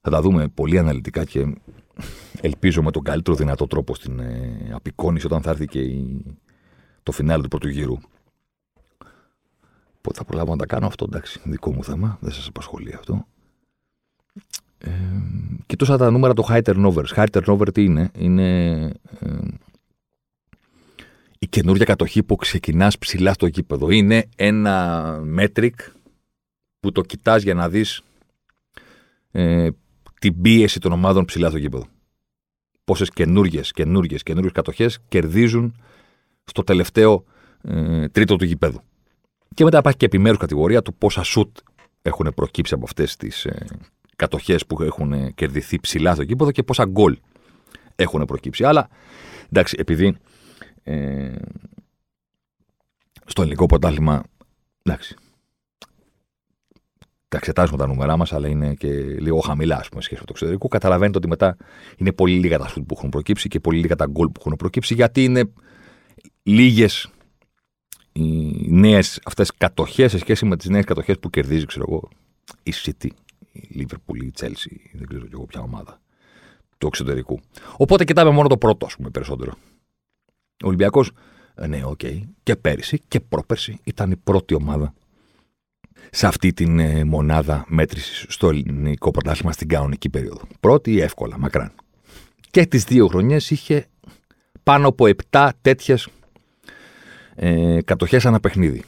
[0.00, 1.54] θα τα δούμε πολύ αναλυτικά και
[2.40, 6.24] ελπίζω με τον καλύτερο δυνατό τρόπο στην ε, απεικόνηση όταν θα έρθει και η,
[7.02, 7.96] το φινάλι του πρώτου γύρου
[10.02, 13.26] Πότε θα προλάβω να τα κάνω αυτό, εντάξει, δικό μου θέμα, δεν σας απασχολεί αυτό.
[14.78, 14.90] Ε,
[15.66, 17.14] κοιτούσα τα νούμερα του high turnovers.
[17.16, 18.80] High turnover τι είναι, είναι
[19.20, 19.38] ε,
[21.38, 23.90] η καινούργια κατοχή που ξεκινάς ψηλά στο γήπεδο.
[23.90, 25.70] Είναι ένα metric
[26.80, 28.02] που το κοιτάς για να δεις
[29.30, 29.68] ε,
[30.20, 31.86] την πίεση των ομάδων ψηλά στο γήπεδο.
[32.84, 35.76] Πόσες καινούργιες, καινούργιες, καινούργιες κατοχές κερδίζουν
[36.44, 37.24] στο τελευταίο
[37.62, 38.82] ε, τρίτο του γήπεδου.
[39.54, 41.56] Και μετά υπάρχει και επιμέρους κατηγορία του πόσα σουτ
[42.02, 43.66] έχουν προκύψει από αυτές τις ε,
[44.16, 47.18] κατοχές που έχουν κερδιθεί ψηλά στο κήπεδο και πόσα γκολ
[47.96, 48.64] έχουν προκύψει.
[48.64, 48.88] Αλλά
[49.52, 50.16] Εντάξει, επειδή
[50.82, 51.34] ε,
[53.24, 54.22] στο ελληνικό πρωτάθλημα.
[54.82, 55.16] Εντάξει.
[57.28, 60.32] Τα εξετάζουμε τα νούμερά μας, αλλά είναι και λίγο χαμηλά, ας πούμε, σχέση με το
[60.32, 60.68] εξωτερικό.
[60.68, 61.56] Καταλαβαίνετε ότι μετά
[61.96, 64.56] είναι πολύ λίγα τα σουτ που έχουν προκύψει και πολύ λίγα τα γκολ που έχουν
[64.56, 65.52] προκύψει, γιατί είναι
[66.42, 67.10] λίγες
[68.12, 72.08] οι νέες αυτές κατοχές σε σχέση με τις νέες κατοχές που κερδίζει, ξέρω εγώ,
[72.62, 73.08] η City,
[73.52, 76.00] η Liverpool, η Chelsea, δεν ξέρω κι εγώ ποια ομάδα
[76.78, 77.40] του εξωτερικού.
[77.76, 79.52] Οπότε κοιτάμε μόνο το πρώτο, ας πούμε, περισσότερο.
[80.64, 81.10] Ο Ολυμπιακός,
[81.54, 84.94] ε, ναι, OK, okay, και πέρυσι και πρόπερσι ήταν η πρώτη ομάδα
[86.10, 90.40] σε αυτή την ε, μονάδα μέτρησης στο ελληνικό πρωτάθλημα στην κανονική περίοδο.
[90.60, 91.72] Πρώτη εύκολα, μακράν.
[92.50, 93.86] Και τις δύο χρονιές είχε
[94.62, 96.08] πάνω από 7 τέτοιες
[97.34, 98.82] ε, κατοχές ανά παιχνίδι.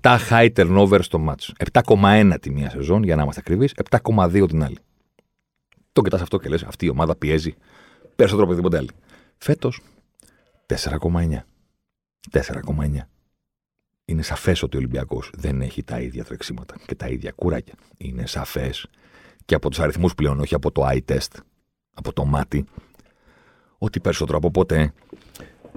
[0.00, 1.70] 7 high turnover στο match.
[1.72, 4.78] 7,1 τη μία σεζόν, για να είμαστε ακριβείς, 7,2 την άλλη.
[5.92, 7.54] Το κοιτάς αυτό και λες: Αυτή η ομάδα πιέζει
[8.16, 8.90] περισσότερο από οτιδήποτε άλλη.
[9.38, 9.80] Φέτος
[10.66, 11.44] 4,9.
[12.30, 13.08] 4,9.
[14.04, 17.74] Είναι σαφές ότι ο Ολυμπιακός δεν έχει τα ίδια τρεξίματα και τα ίδια κουράκια.
[17.96, 18.86] Είναι σαφές
[19.44, 21.36] και από τους αριθμούς πλέον, όχι από το eye test,
[21.94, 22.64] από το μάτι,
[23.78, 24.92] ότι περισσότερο από ποτέ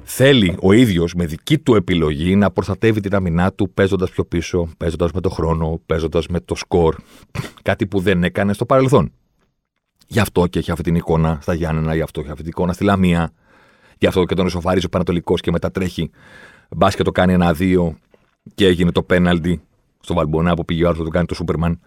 [0.03, 4.69] θέλει ο ίδιος με δική του επιλογή να προστατεύει την αμυνά του παίζοντας πιο πίσω,
[4.77, 6.95] παίζοντας με το χρόνο, παίζοντας με το σκορ.
[7.62, 9.12] Κάτι που δεν έκανε στο παρελθόν.
[10.08, 12.73] Γι' αυτό και έχει αυτή την εικόνα στα Γιάννενα, γι' αυτό έχει αυτή την εικόνα
[12.73, 13.31] στη Λαμία.
[13.97, 16.12] Γι' αυτό και τον εσωφαρίζει ο Πανατολικός και μετά τρέχει.
[16.69, 17.97] Μπα και το κάνει ένα-δύο
[18.55, 19.62] και έγινε το πέναλτι
[19.99, 21.79] στο Βαλμπονά που πήγε ο άλλο το κάνει το Σούπερμαν.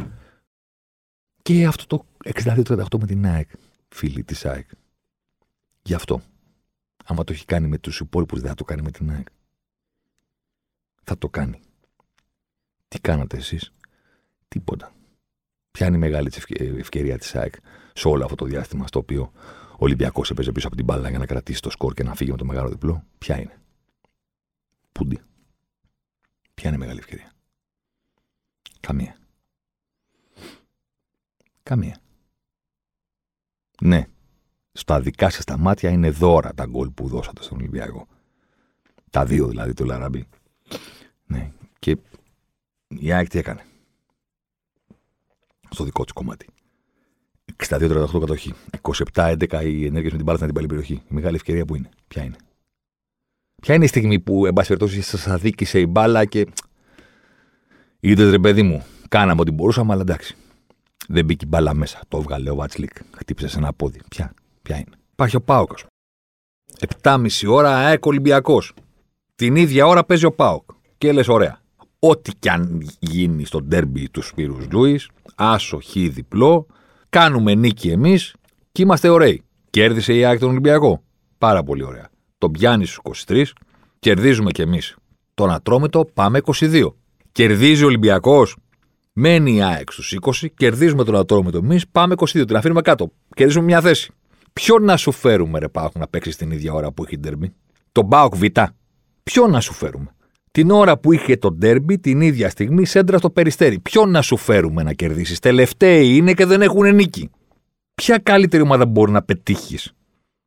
[1.43, 2.05] Και αυτό το
[2.45, 3.49] 62-38 με την ΑΕΚ,
[3.89, 4.69] φίλοι της ΑΕΚ.
[5.83, 6.23] Γι' αυτό.
[7.11, 9.27] Άμα το έχει κάνει με τους υπόλοιπους, δεν θα το κάνει με την ΑΕΚ.
[11.03, 11.61] Θα το κάνει.
[12.89, 13.73] Τι κάνατε εσείς,
[14.49, 14.93] Τίποτα.
[15.71, 16.33] Ποια είναι η μεγάλη
[16.79, 17.55] ευκαιρία της ΑΕΚ
[17.93, 19.33] σε όλο αυτό το διάστημα στο οποίο
[19.73, 22.31] ο Ολυμπιακός έπαιζε πίσω από την μπάλα για να κρατήσει το σκορ και να φύγει
[22.31, 23.61] με το μεγάλο διπλό; Ποια είναι;
[24.93, 25.21] Πούντι.
[26.55, 27.33] Ποια είναι η μεγάλη ευκαιρία;
[28.81, 29.17] Καμία.
[31.63, 32.01] Καμία.
[33.81, 34.07] Ναι.
[34.79, 38.07] Στα δικά σας τα μάτια είναι δώρα τα γκολ που δώσατε στον Ολυμπιακό.
[39.11, 40.27] Τα δύο δηλαδή του Λαραμπή.
[41.27, 41.51] Ναι.
[41.79, 41.97] Και
[42.89, 43.65] η ΑΕΚ τι έκανε;
[45.71, 46.47] Στο δικό της κομμάτι.
[47.69, 48.55] 62-38 κατοχή.
[49.13, 50.93] 27-11 οι ενέργειες με την μπάλα στην αντίπαλη περιοχή.
[50.95, 51.89] Η μεγάλη ευκαιρία που είναι.
[52.09, 52.37] Ποια είναι;
[53.63, 56.47] Ποια είναι η στιγμή που, εν πάση περιπτώσει, σας αδίκησε η μπάλα και.
[58.01, 60.37] Είδες ρε παιδί μου, κάναμε ό,τι μπορούσαμε, αλλά εντάξει.
[61.09, 62.01] Δεν μπήκε η μπάλα μέσα.
[62.09, 62.93] Το έβγαλε ο Βάτσλικ.
[63.17, 64.01] Χτύπησε σε ένα πόδι.
[64.09, 64.35] Ποια,
[64.69, 64.97] ποια είναι.
[65.13, 65.71] Υπάρχει ο ΠΑΟΚ.
[67.03, 68.73] 7,5 ώρα ΑΕΚ Ολυμπιακός.
[69.35, 70.71] Την ίδια ώρα παίζει ο ΠΑΟΚ.
[70.99, 71.61] Και λες, ωραία.
[71.99, 76.67] Ό,τι κι αν γίνει στο ντέρμπι του Σπύρος Λούης, άσο χ διπλό,
[77.09, 78.35] Κάνουμε νίκη εμείς
[78.73, 79.43] και είμαστε ωραίοι.
[79.71, 81.03] Κέρδισε η ΑΕΚ τον Ολυμπιακό.
[81.39, 82.09] Πάρα πολύ ωραία.
[82.39, 83.45] Τον πιάνει στους 23,
[83.99, 84.97] κερδίζουμε κι εμείς.
[85.35, 86.95] Τον Ατρόμητο πάμε 22.
[87.33, 88.57] Κερδίζει ο Ολυμπιακός,
[89.13, 92.47] μένει η ΑΕΚ στους 20, κερδίζουμε τον Ατρόμητο εμείς, πάμε 22.
[92.47, 93.13] Την αφήνουμε κάτω.
[93.35, 94.13] Κερδίζουμε μια θέση.
[94.59, 97.53] Ποιο να σου φέρουμε, ρε Πάοκ, να παίξεις την ίδια ώρα που έχει ντερμπι.
[97.93, 98.43] Τον Πάοκ Β.
[99.23, 100.15] Ποιο να σου φέρουμε;
[100.51, 103.81] Την ώρα που είχε το ντέρμπι, την ίδια στιγμή σέντρα στο περιστέρι.
[103.81, 107.31] Ποιο να σου φέρουμε να κερδίσεις; Τελευταίοι είναι και δεν έχουν νίκη.
[107.95, 109.93] Ποια καλύτερη ομάδα μπορεί να πετύχεις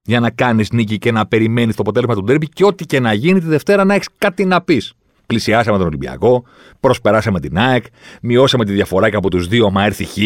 [0.01, 3.13] για να κάνεις νίκη και να περιμένεις το αποτέλεσμα του ντέρμπι και ό,τι και να
[3.13, 4.93] γίνει τη Δευτέρα να έχεις κάτι να πεις;
[5.25, 6.43] Πλησιάσαμε τον Ολυμπιακό,
[6.79, 7.85] προσπεράσαμε την ΑΕΚ,
[8.21, 10.17] μειώσαμε τη διαφορά και από τους δύο, μα έρθει χ.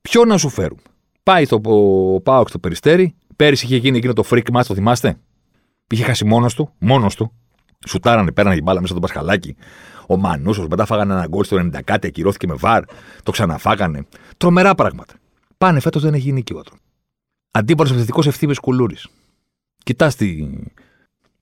[0.00, 0.80] Ποιο να σου φέρουμε;
[1.30, 1.60] Πάει στο
[2.22, 5.18] Πάοξ στο περιστέρι, πέρυσι είχε γίνει εκείνο το freak match, το θυμάστε;
[5.90, 7.32] Είχε χάσει μόνος του, μόνος του,
[7.86, 9.56] Σουτάρανε, πέρανε την μπάλα μέσα στο Πασχαλάκι.
[10.06, 12.84] Ο Μανούσος μετά φάγανε ένα γκολ στο 90 κάτι, ακυρώθηκε με βαρ.
[13.22, 14.06] Το ξαναφάγανε.
[14.36, 15.14] Τρομερά πράγματα.
[15.58, 16.62] Πάνε φέτος δεν έχει νίκη ο
[17.50, 19.08] Αντίπαλος επιθετικός ευθύνη κουλούρης.
[19.84, 20.48] Κοιτάς τη...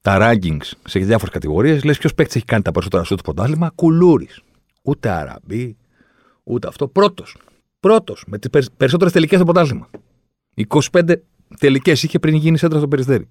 [0.01, 3.73] τα rankings σε διάφορες κατηγορίες, λες ποιος παίκτης έχει κάνει τα περισσότερα σου του πρωτάθλημα;
[3.75, 4.41] Κουλούρης.
[4.83, 5.77] Ούτε Αραμπί,
[6.45, 6.89] ούτε αυτό.
[6.89, 7.37] Πρώτος.
[7.85, 8.25] Πρώτος.
[8.27, 9.91] Με τις περισσότερες τελικές στο πρωτάθλημα.
[10.91, 11.15] 25
[11.59, 13.29] τελικές είχε πριν γίνει σέντρα στο περιστέρι.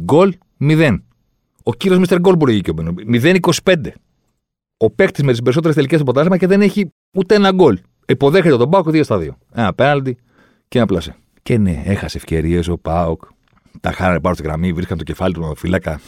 [0.00, 0.96] Γκολ 0.
[1.62, 2.74] Ο κύριος Μίστερ Γκολ μπορεί εκεί ο
[3.12, 3.74] 0-25.
[4.76, 7.78] Ο παίκτης με τις περισσότερες τελικές στο ποτάσμα και δεν έχει ούτε ένα γκολ.
[8.06, 9.28] Υποδέχεται τον Πάοκ 2 στα 2.
[9.52, 10.16] Ένα πέναλτι
[10.68, 11.16] και ένα πλασέ.
[11.42, 13.22] Και ναι, έχασε ευκαιρίες ο Πάοκ.
[13.80, 16.00] Τα χάρανε πάνω στη γραμμή, βρίσκαν το κεφάλι του φύλακα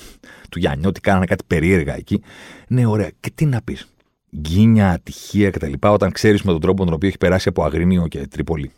[0.51, 2.23] του Γιάννιώτη, κάνανε κάτι περίεργα εκεί.
[2.69, 3.11] Ναι, ωραία.
[3.21, 3.92] Και τι να πεις.
[4.37, 5.73] Γκίνια, ατυχία κτλ.
[5.81, 8.71] Όταν ξέρεις με τον τρόπο τον οποίο έχει περάσει από Αγρίνιο και Τρίπολη.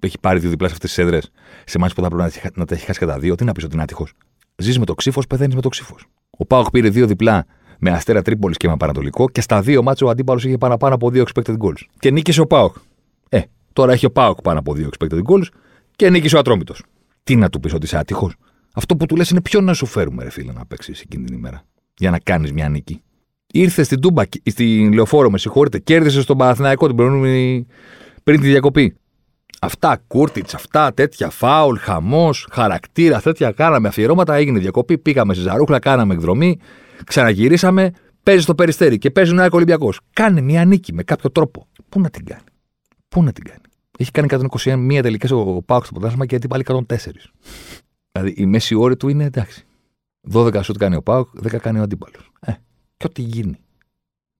[0.00, 1.30] Έχει πάρει δύο διπλά σε αυτές τις έδρες,
[1.64, 3.34] σε μάτια που θα πρέπει να τα έχει χάσει κατά δύο.
[3.34, 4.12] Τι να πεις ότι είναι άτυχος.
[4.56, 6.06] Ζεις με το ξύφος, πεθαίνεις με το ξύφος.
[6.30, 7.46] Ο Πάοκ πήρε δύο διπλά
[7.78, 11.10] με αστέρα Τρίπολης και με Πανατολικό και στα δύο μάτια ο αντίπαλος είχε παραπάνω από
[11.10, 11.82] δύο expected goals.
[11.98, 12.76] Και νίκησε ο Πάοκ.
[13.28, 13.40] Ε,
[13.72, 15.46] τώρα έχει ο Πάοκ πάνω από δύο expected goals
[15.96, 16.82] και νίκησε ο Ατρόμητος.
[17.24, 18.34] Τι να του πεις ότι είσαι άτυχος;
[18.72, 21.34] Αυτό που του λες είναι ποιο να σου φέρουμε, ρε φίλε, να παίξεις εκείνη την
[21.34, 21.62] ημέρα.
[21.96, 23.02] Για να κάνεις μια νίκη.
[23.52, 27.66] Ήρθε στην Τούμπα, στη λεωφόρο, με συγχωρείτε, κέρδισε στον Παναθηναϊκό την προηγούμενη
[28.24, 28.96] πριν τη διακοπή.
[29.60, 33.52] Αυτά, κούρτιτς, αυτά, τέτοια, φάουλ, χαμός, χαρακτήρα, τέτοια.
[33.52, 36.58] Κάναμε αφιερώματα, έγινε διακοπή, πήγαμε σε ζαρούχλα, κάναμε εκδρομή,
[37.04, 37.90] ξαναγυρίσαμε,
[38.22, 40.00] παίζει στο περιστέρι και παίζει ο Νέα Ολυμπιακός.
[40.12, 41.66] Κάνε μια νίκη με κάποιο τρόπο.
[41.88, 42.42] Πού να την κάνει;
[43.08, 43.60] Πού να την κάνει;
[43.98, 44.28] Έχει κάνει
[44.96, 47.32] 121 τελικές ο Πάουκ στο πρωτάθλημα και γιατί πάλι 104.
[48.12, 49.66] δηλαδή η μέση όρη του είναι εντάξει.
[50.32, 52.30] 12 σουτ κάνει ο Πάουκ, 10 κάνει ο αντίπαλος.
[52.40, 52.52] Ε,
[52.98, 53.58] και ό,τι γίνει.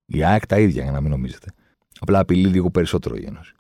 [0.07, 1.47] Η ΑΕΚ τα ίδια για να μην νομίζετε.
[2.01, 3.53] Απλά απειλεί λίγο περισσότερο η Ένωση.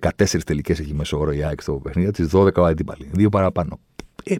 [0.00, 3.10] 14 τελικές έχει μέσω όρο η ΑΕΚ στο παιχνίδι της, 12 ο αντίπαλοι.
[3.12, 3.80] Δύο παραπάνω.
[4.24, 4.34] Ε,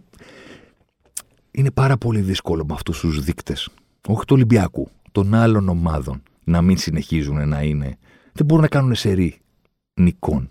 [1.50, 3.68] είναι πάρα πολύ δύσκολο με αυτούς τους δείκτες,
[4.08, 7.96] όχι του Ολυμπιακού, των άλλων ομάδων, να μην συνεχίζουν να είναι.
[8.32, 9.40] Δεν μπορούν να κάνουν σερή
[9.94, 10.48] νικών.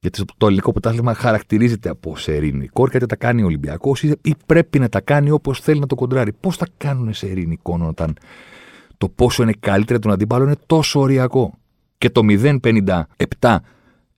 [0.00, 4.78] Γιατί το ελληνικό πρωτάθλημα χαρακτηρίζεται από σερή νικών, γιατί τα κάνει ο Ολυμπιακός ή πρέπει
[4.78, 6.32] να τα κάνει όπως θέλει να το κοντράρει.
[6.32, 8.16] Πώς θα κάνουν σερή νικών όταν
[8.98, 11.54] το πόσο είναι καλύτερο τον αντίπαλο είναι τόσο οριακό.
[11.98, 13.56] Και το 0,57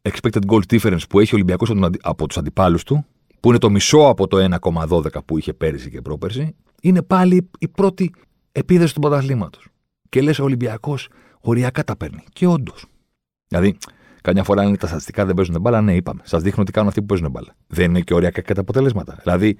[0.03, 3.05] expected goal difference που έχει ο Ολυμπιακός από τους αντιπάλους του,
[3.41, 7.69] που είναι το μισό από το 1,12 που είχε πέρυσι και πρόπερσι, είναι πάλι η
[7.69, 8.13] πρώτη
[8.53, 9.67] επίδεση του πρωταθλήματος.
[10.09, 11.09] Και λες, ο Ολυμπιακός
[11.41, 12.25] οριακά τα παίρνει.
[12.33, 12.87] Και όντως.
[13.49, 13.77] Δηλαδή,
[14.23, 16.21] καμιά φορά είναι τα στατιστικά δεν παίζουν μπάλα, ναι, είπαμε.
[16.25, 17.55] Σας δείχνω τι κάνουν αυτοί που παίζουν μπάλα.
[17.67, 19.19] Δεν είναι και οριακά και τα αποτελέσματα.
[19.23, 19.57] Δηλαδή,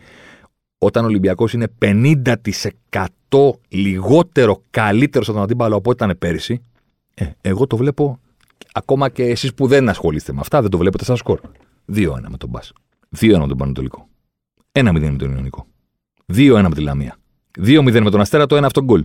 [0.83, 6.63] όταν ο Ολυμπιακός είναι 50% λιγότερο καλύτερος στον αντίπαλο από ό,τι ήταν πέρυσι,
[7.15, 8.21] ε, εγώ το βλέπω
[8.73, 11.41] ακόμα και εσείς που δεν ασχολείστε με αυτά, δεν το βλέπετε σαν σκορ.
[11.93, 12.61] 2-1 με τον Μπα.
[13.19, 14.09] 2-1 με τον Πανατολικό.
[14.73, 15.67] 1-0 με τον Ιωνικό.
[16.27, 17.17] 2-1 με τη Λαμία.
[17.59, 19.05] 2-0 με τον Αστέρα, το 1 αυτό γκολ.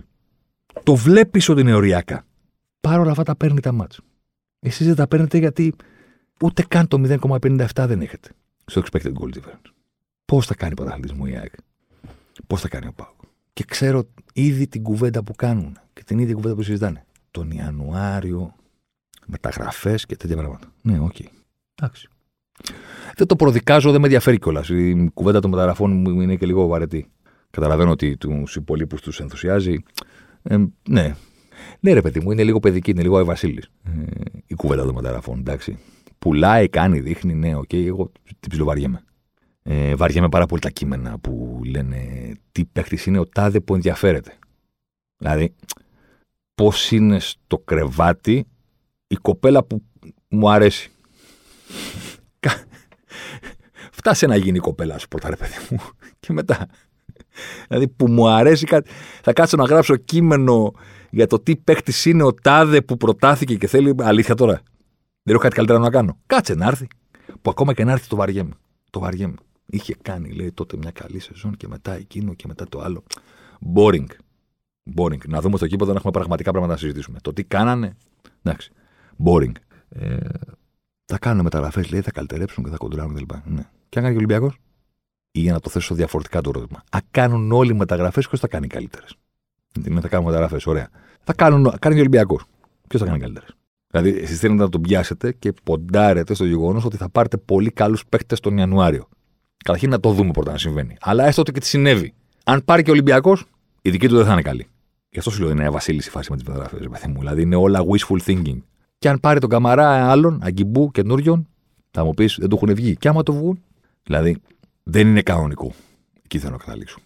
[0.82, 2.26] Το βλέπεις ότι είναι οριακά.
[2.80, 4.00] Παρ' όλα αυτά τα παίρνει τα μάτς.
[4.60, 5.74] Εσείς δεν τα παίρνετε γιατί
[6.42, 8.30] ούτε καν το 0,57 δεν έχετε
[8.66, 9.75] στο expected goal difference.
[10.26, 11.52] Πώς θα κάνει πρωταθλητισμό η ΑΕΚ;
[12.46, 13.20] Πώς θα κάνει ο ΠΑΟΚ.
[13.52, 17.04] Και ξέρω ήδη την κουβέντα που κάνουν και την ίδια κουβέντα που συζητάνε.
[17.30, 18.54] Τον Ιανουάριο
[19.26, 20.72] μεταγραφές και τέτοια πράγματα.
[20.82, 21.12] Ναι, OK.
[21.18, 21.26] Okay.
[21.74, 22.08] Εντάξει.
[23.16, 24.68] Δεν το προδικάζω, δεν με ενδιαφέρει κιόλας.
[24.68, 27.10] Η κουβέντα των μεταγραφών μου είναι και λίγο βαρετή.
[27.50, 29.82] Καταλαβαίνω ότι τους υπόλοιπους τους ενθουσιάζει.
[30.42, 30.56] Ε,
[30.88, 31.14] ναι.
[31.80, 33.70] Ναι, ρε παιδί μου, είναι λίγο παιδική, είναι λίγο Βασίλης.
[33.84, 33.90] Ε,
[34.46, 35.78] η κουβέντα των μεταγραφών, εντάξει.
[36.18, 39.04] Πουλάει, κάνει, δείχνει, ναι, OK, okay, εγώ την ψιλοβαριέμαι.
[39.68, 44.38] Ε, βαριέμαι πάρα πολύ τα κείμενα που λένε τι παίχτης είναι ο τάδε που ενδιαφέρεται.
[45.16, 45.54] Δηλαδή,
[46.54, 48.46] πώς είναι στο κρεβάτι
[49.06, 49.82] η κοπέλα που
[50.28, 50.90] μου αρέσει.
[53.98, 55.78] Φτάσε να γίνει η κοπέλα σου πρώτα, ρε παιδί μου.
[56.20, 56.66] Και μετά.
[57.68, 58.90] Δηλαδή που μου αρέσει κάτι.
[59.22, 60.72] Θα κάτσω να γράψω κείμενο
[61.10, 63.94] για το τι παίχτης είναι ο τάδε που προτάθηκε και θέλει.
[63.98, 64.60] Αλήθεια τώρα.
[65.22, 66.18] Δεν έχω κάτι καλύτερο να κάνω.
[66.26, 66.86] Κάτσε να έρθει.
[67.42, 68.54] Που ακόμα και να έρθει το βαριέμαι.
[68.90, 69.36] Το βαριέμαι.
[69.66, 73.04] Είχε κάνει, λέει, τότε μια καλή σεζόν και μετά εκείνο και μετά το άλλο.
[73.74, 74.06] Boring.
[74.96, 75.28] Boring.
[75.28, 77.18] Να δούμε στο κήπο να έχουμε πραγματικά πράγματα να συζητήσουμε.
[77.22, 77.96] Το τι κάνανε.
[78.42, 78.72] Εντάξει
[79.24, 79.52] boring.
[79.88, 80.16] Ε,
[81.04, 83.30] θα κάνουν μεταγραφές, λέει, θα καλυτερέψουν και θα κοντράρουν κλπ.
[83.44, 83.62] Ναι.
[83.88, 84.58] Και αν κάνει και ο Ολυμπιακός.
[85.30, 86.82] Ή για να το θέσω διαφορετικά το ερώτημα.
[86.90, 89.14] Αν κάνουν όλοι μεταγραφές, ποιος θα κάνει καλύτερες;
[89.72, 90.88] Δεν θα κάνουν μεταγραφές, ωραία.
[91.24, 92.44] Θα κάνουν, κάνει και ο Ολυμπιακός.
[92.88, 93.56] Ποιος θα κάνει καλύτερες;
[93.90, 98.06] Δηλαδή, εσείς θέλετε να τον πιάσετε και ποντάρετε στο γεγονός ότι θα πάρετε πολύ καλούς
[98.06, 99.08] παίχτε τον Ιανουάριο.
[99.66, 100.96] Καταρχήν να το δούμε πρώτα να συμβαίνει.
[101.00, 102.14] Αλλά έστω ότι και τι συνέβη.
[102.44, 103.44] Αν πάρει και ο Ολυμπιακός,
[103.82, 104.66] η δική του δεν θα είναι καλή.
[105.10, 106.80] Γι' αυτό σου λέω είναι Βασίλη η φάση με τις μεταγραφές,
[107.18, 108.58] Δηλαδή είναι όλα wishful thinking.
[108.98, 111.48] Και αν πάρει τον καμαρά άλλων, αγκιμπού, καινούριων,
[111.90, 112.96] θα μου πεις δεν του έχουν βγει.
[112.96, 113.62] Και άμα το βγουν,
[114.02, 114.36] δηλαδή
[114.82, 115.72] δεν είναι κανονικό.
[116.24, 116.98] Εκεί θέλω να καταλήξω.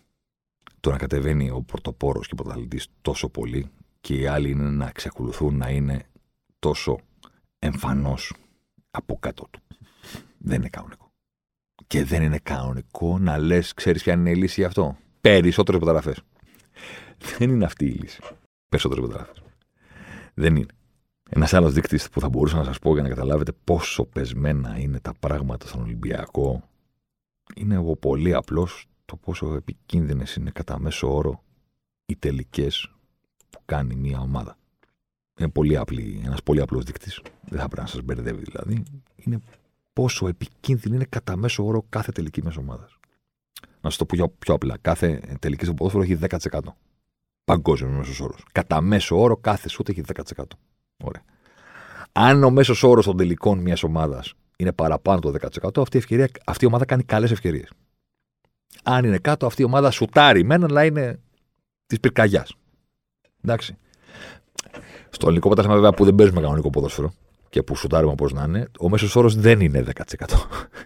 [0.81, 3.67] Το να κατεβαίνει ο πρωτοπόρος και ο πρωταθλητής τόσο πολύ
[4.01, 6.03] και οι άλλοι είναι να εξακολουθούν να είναι
[6.59, 6.99] τόσο
[7.59, 8.33] εμφανώς
[8.91, 9.61] από κάτω του.
[10.39, 11.10] Δεν είναι κανονικό.
[11.91, 16.23] Και δεν είναι κανονικό να λες, ξέρεις ποια είναι η λύση γι' αυτό; Περισσότερες μεταγραφές.
[17.39, 18.21] Δεν είναι αυτή η λύση.
[18.69, 19.43] Περισσότερες μεταγραφές.
[20.35, 20.67] Δεν είναι.
[21.31, 25.01] Ένας άλλος δείκτης που θα μπορούσα να σας πω για να καταλάβετε πόσο πεσμένα είναι
[25.01, 26.63] τα πράγματα στον Ολυμπιακό
[27.55, 31.43] είναι ο πολύ απλός το πόσο επικίνδυνες είναι κατά μέσο όρο
[32.07, 32.93] οι τελικές
[33.51, 34.57] που κάνει μια ομάδα.
[35.39, 37.21] Είναι πολύ απλή, ένας πολύ απλός δείκτης.
[37.49, 38.83] Δεν θα πρέπει να σας μπερδεύει δηλαδή.
[39.17, 39.41] Είναι
[39.93, 42.99] πόσο επικίνδυνη είναι κατά μέσο όρο κάθε τελική μέσο ομάδας.
[43.81, 44.79] Να σας το πω πιο, απλά.
[44.81, 46.77] Κάθε τελική στο ποδόσφαιρο έχει 10%.
[47.45, 48.45] Παγκόσμιος μέσος όρος.
[48.53, 50.45] Κατά μέσο όρο κάθε σούτ έχει 10%.
[51.05, 51.23] Ωραία.
[52.13, 56.29] Αν ο μέσος όρος των τελικών μιας ομάδας είναι παραπάνω το 10%, αυτή η, ευκαιρία,
[56.47, 57.73] αυτή η ομάδα κάνει καλές ευκαιρίες.
[58.83, 61.21] Αν είναι κάτω, αυτή η ομάδα σουτάρει μένα, αλλά είναι
[61.87, 62.55] της πυρκαγιάς.
[63.45, 63.77] Εντάξει.
[65.11, 67.13] Στο ελληνικό πρωτάθλημα, βέβαια, που δεν παίζουμε κανονικό ποδόσφαιρο
[67.51, 70.03] και που σουτάρουμε όπως να είναι, ο μέσος όρος δεν είναι 10%.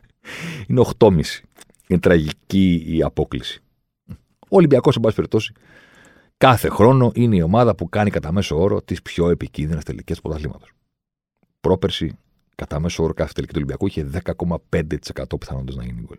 [0.69, 1.21] είναι 8,5%.
[1.87, 3.63] Είναι τραγική η απόκληση.
[4.39, 5.53] Ο Ολυμπιακός, εν πάση περιπτώσει,
[6.37, 10.73] κάθε χρόνο είναι η ομάδα που κάνει κατά μέσο όρο τις πιο επικίνδυνες τελικές πρωταθλήματος.
[11.61, 12.19] Πρόπερση,
[12.55, 16.19] κατά μέσο όρο κάθε τελική του Ολυμπιακού είχε 10,5% πιθανότητες να γίνει γκολ.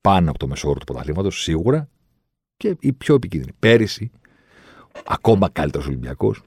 [0.00, 1.88] Πάνω από το μέσο όρο του πρωταθλήματος, σίγουρα
[2.56, 3.52] και η πιο επικίνδυνη.
[3.58, 4.10] Πέρυσι,
[5.04, 6.42] ακόμα καλύτερος Ολυμπιακός,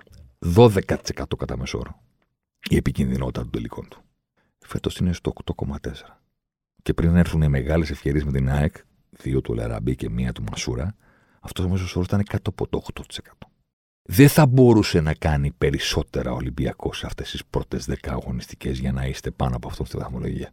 [0.56, 2.02] 12% κατά μέσο όρο
[2.70, 4.02] η επικίνδυνοτητα των τελικών του.
[4.60, 5.76] Φέτος είναι στο 8,4.
[6.84, 8.76] Και πριν έρθουν οι μεγάλες ευκαιρίες με την ΑΕΚ,
[9.10, 10.96] δύο του Λαραμπή και μία του Μασούρα,
[11.40, 13.48] αυτός ο μέσος όρος ήταν κάτω από το 8%.
[14.02, 18.92] Δεν θα μπορούσε να κάνει περισσότερα ο Ολυμπιακός σε αυτές τις πρώτες 10 αγωνιστικές για
[18.92, 20.52] να είστε πάνω από αυτό στη βαθμολογία.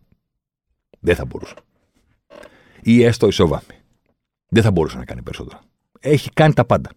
[1.01, 1.55] Δεν θα μπορούσε.
[2.83, 3.83] Ή έστω ισόβαμη.
[4.49, 5.63] Δεν θα μπορούσε να κάνει περισσότερα.
[6.01, 6.91] Έχει κάνει τα πάντα.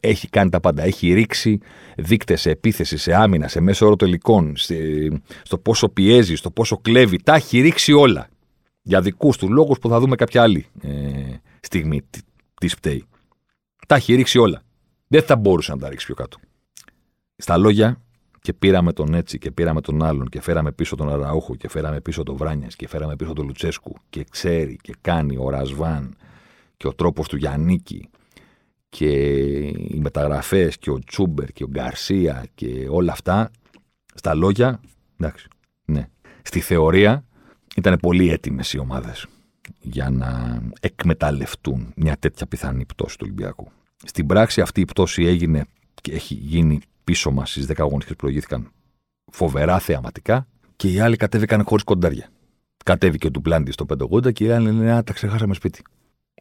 [0.00, 0.82] Έχει κάνει τα πάντα.
[0.82, 1.58] Έχει ρίξει
[1.96, 4.54] δείκτες σε επίθεση, σε άμυνα, σε μέσο όρο τελικών,
[5.42, 7.22] στο πόσο πιέζει, στο πόσο κλέβει.
[7.22, 8.28] Τα έχει ρίξει όλα.
[8.82, 10.90] Για δικούς του λόγους που θα δούμε κάποια άλλη ε,
[11.60, 12.02] στιγμή
[12.60, 13.04] της πταίει.
[13.86, 14.62] Τα έχει ρίξει όλα.
[15.06, 16.38] Δεν θα μπορούσε να τα ρίξει πιο κάτω.
[17.36, 18.00] Στα λόγια,
[18.40, 22.00] και πήραμε τον έτσι και πήραμε τον άλλον και φέραμε πίσω τον Αραούχο και φέραμε
[22.00, 26.16] πίσω τον Βράνιας και φέραμε πίσω τον Λουτσέσκου και ξέρει και κάνει ο Ρασβάν
[26.76, 28.08] και ο τρόπος του Γιαννίκη
[28.90, 29.08] και
[29.68, 33.50] οι μεταγραφές και ο Τσούμπερ και ο Γκαρσία και όλα αυτά
[34.14, 34.80] στα λόγια,
[35.20, 35.48] εντάξει,
[35.84, 36.08] ναι.
[36.42, 37.24] Στη θεωρία
[37.76, 39.26] ήταν πολύ έτοιμες οι ομάδες
[39.80, 43.70] για να εκμεταλλευτούν μια τέτοια πιθανή πτώση του Ολυμπιακού.
[44.04, 45.64] Στην πράξη αυτή η πτώση έγινε
[46.02, 48.70] και έχει γίνει πίσω μας στις 10 αγωνιστικές που προηγήθηκαν
[49.32, 52.28] φοβερά θεαματικά και οι άλλοι κατέβηκαν χωρίς κοντάρια.
[52.84, 55.82] Κατέβηκε ο Ντουπλάντη στο 580 και οι άλλοι λένε Α, τα ξεχάσαμε σπίτι.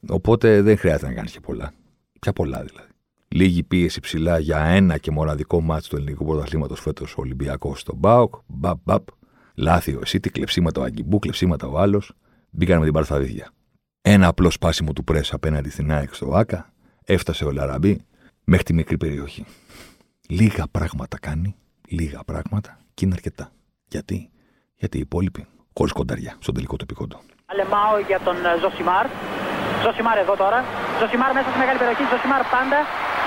[0.08, 1.74] Οπότε δεν χρειάζεται να κάνεις και πολλά.
[2.20, 2.90] Πια πολλά δηλαδή.
[3.28, 7.96] Λίγη πίεση ψηλά για ένα και μοναδικό μάτσο του ελληνικού πρωταθλήματος φέτος ο Ολυμπιακός στον
[7.98, 8.36] Μπάουκ.
[8.48, 9.08] Μπαπ, μπαπ.
[9.56, 12.14] Λάθη ο Εσίτη, κλεψίματα ο Αγκιμπού, κλεψίματα ο άλλος.
[12.50, 13.52] Μπήκαν με την παρθαδίδια.
[14.02, 16.74] Ένα απλό σπάσιμο του press απέναντι στην ΑΕΚ στο ΟΑΚΑ.
[17.04, 18.02] Έφτασε ο Λαραμπή
[18.44, 19.46] μέχρι τη μικρή περιοχή.
[20.30, 21.56] Λίγα πράγματα κάνει,
[21.88, 23.52] λίγα πράγματα και είναι αρκετά.
[23.88, 24.30] Γιατί,
[24.76, 27.20] Γιατί οι υπόλοιποι χωρίς κονταριά στον τελικό του επί κοντώ.
[27.46, 29.06] Αλεμάο για τον Ζωσιμάρ.
[29.84, 30.60] Ζωσιμάρ εδώ τώρα.
[31.00, 32.04] Ζωσιμάρ μέσα στη μεγάλη περιοχή.
[32.12, 32.80] Ζωσιμάρ πάντα.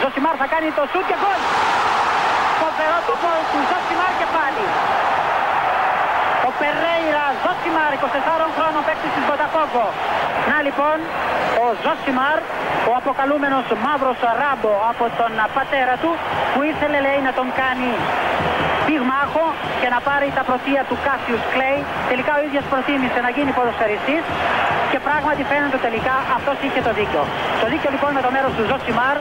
[0.03, 1.41] Ζωσιμάρ θα κάνει το σουτ και γκολ.
[2.63, 4.65] Φοβερό το γκολ του Ζωσιμάρ και πάλι.
[6.49, 9.87] Ο Περέιρα Ζωσιμάρ, 24 χρόνων παίκτης της Μποταφόγκο.
[10.51, 10.97] Να λοιπόν,
[11.65, 12.39] ο Ζωσιμάρ,
[12.91, 16.11] ο αποκαλούμενος μαύρος Ράμπο από τον πατέρα του,
[16.53, 17.91] που ήθελε λέει να τον κάνει
[18.87, 19.47] πυγμάχο
[19.81, 21.79] και να πάρει τα πρωτεία του Κάσιους Κλέη.
[22.11, 24.25] Τελικά ο ίδιος προτίμησε να γίνει ποδοσφαιριστής
[24.93, 27.23] και πράγματι φαίνεται τελικά αυτός είχε το δίκιο.
[27.63, 29.17] Το δίκιο λοιπόν με το μέρος του Ζωσιμάρ.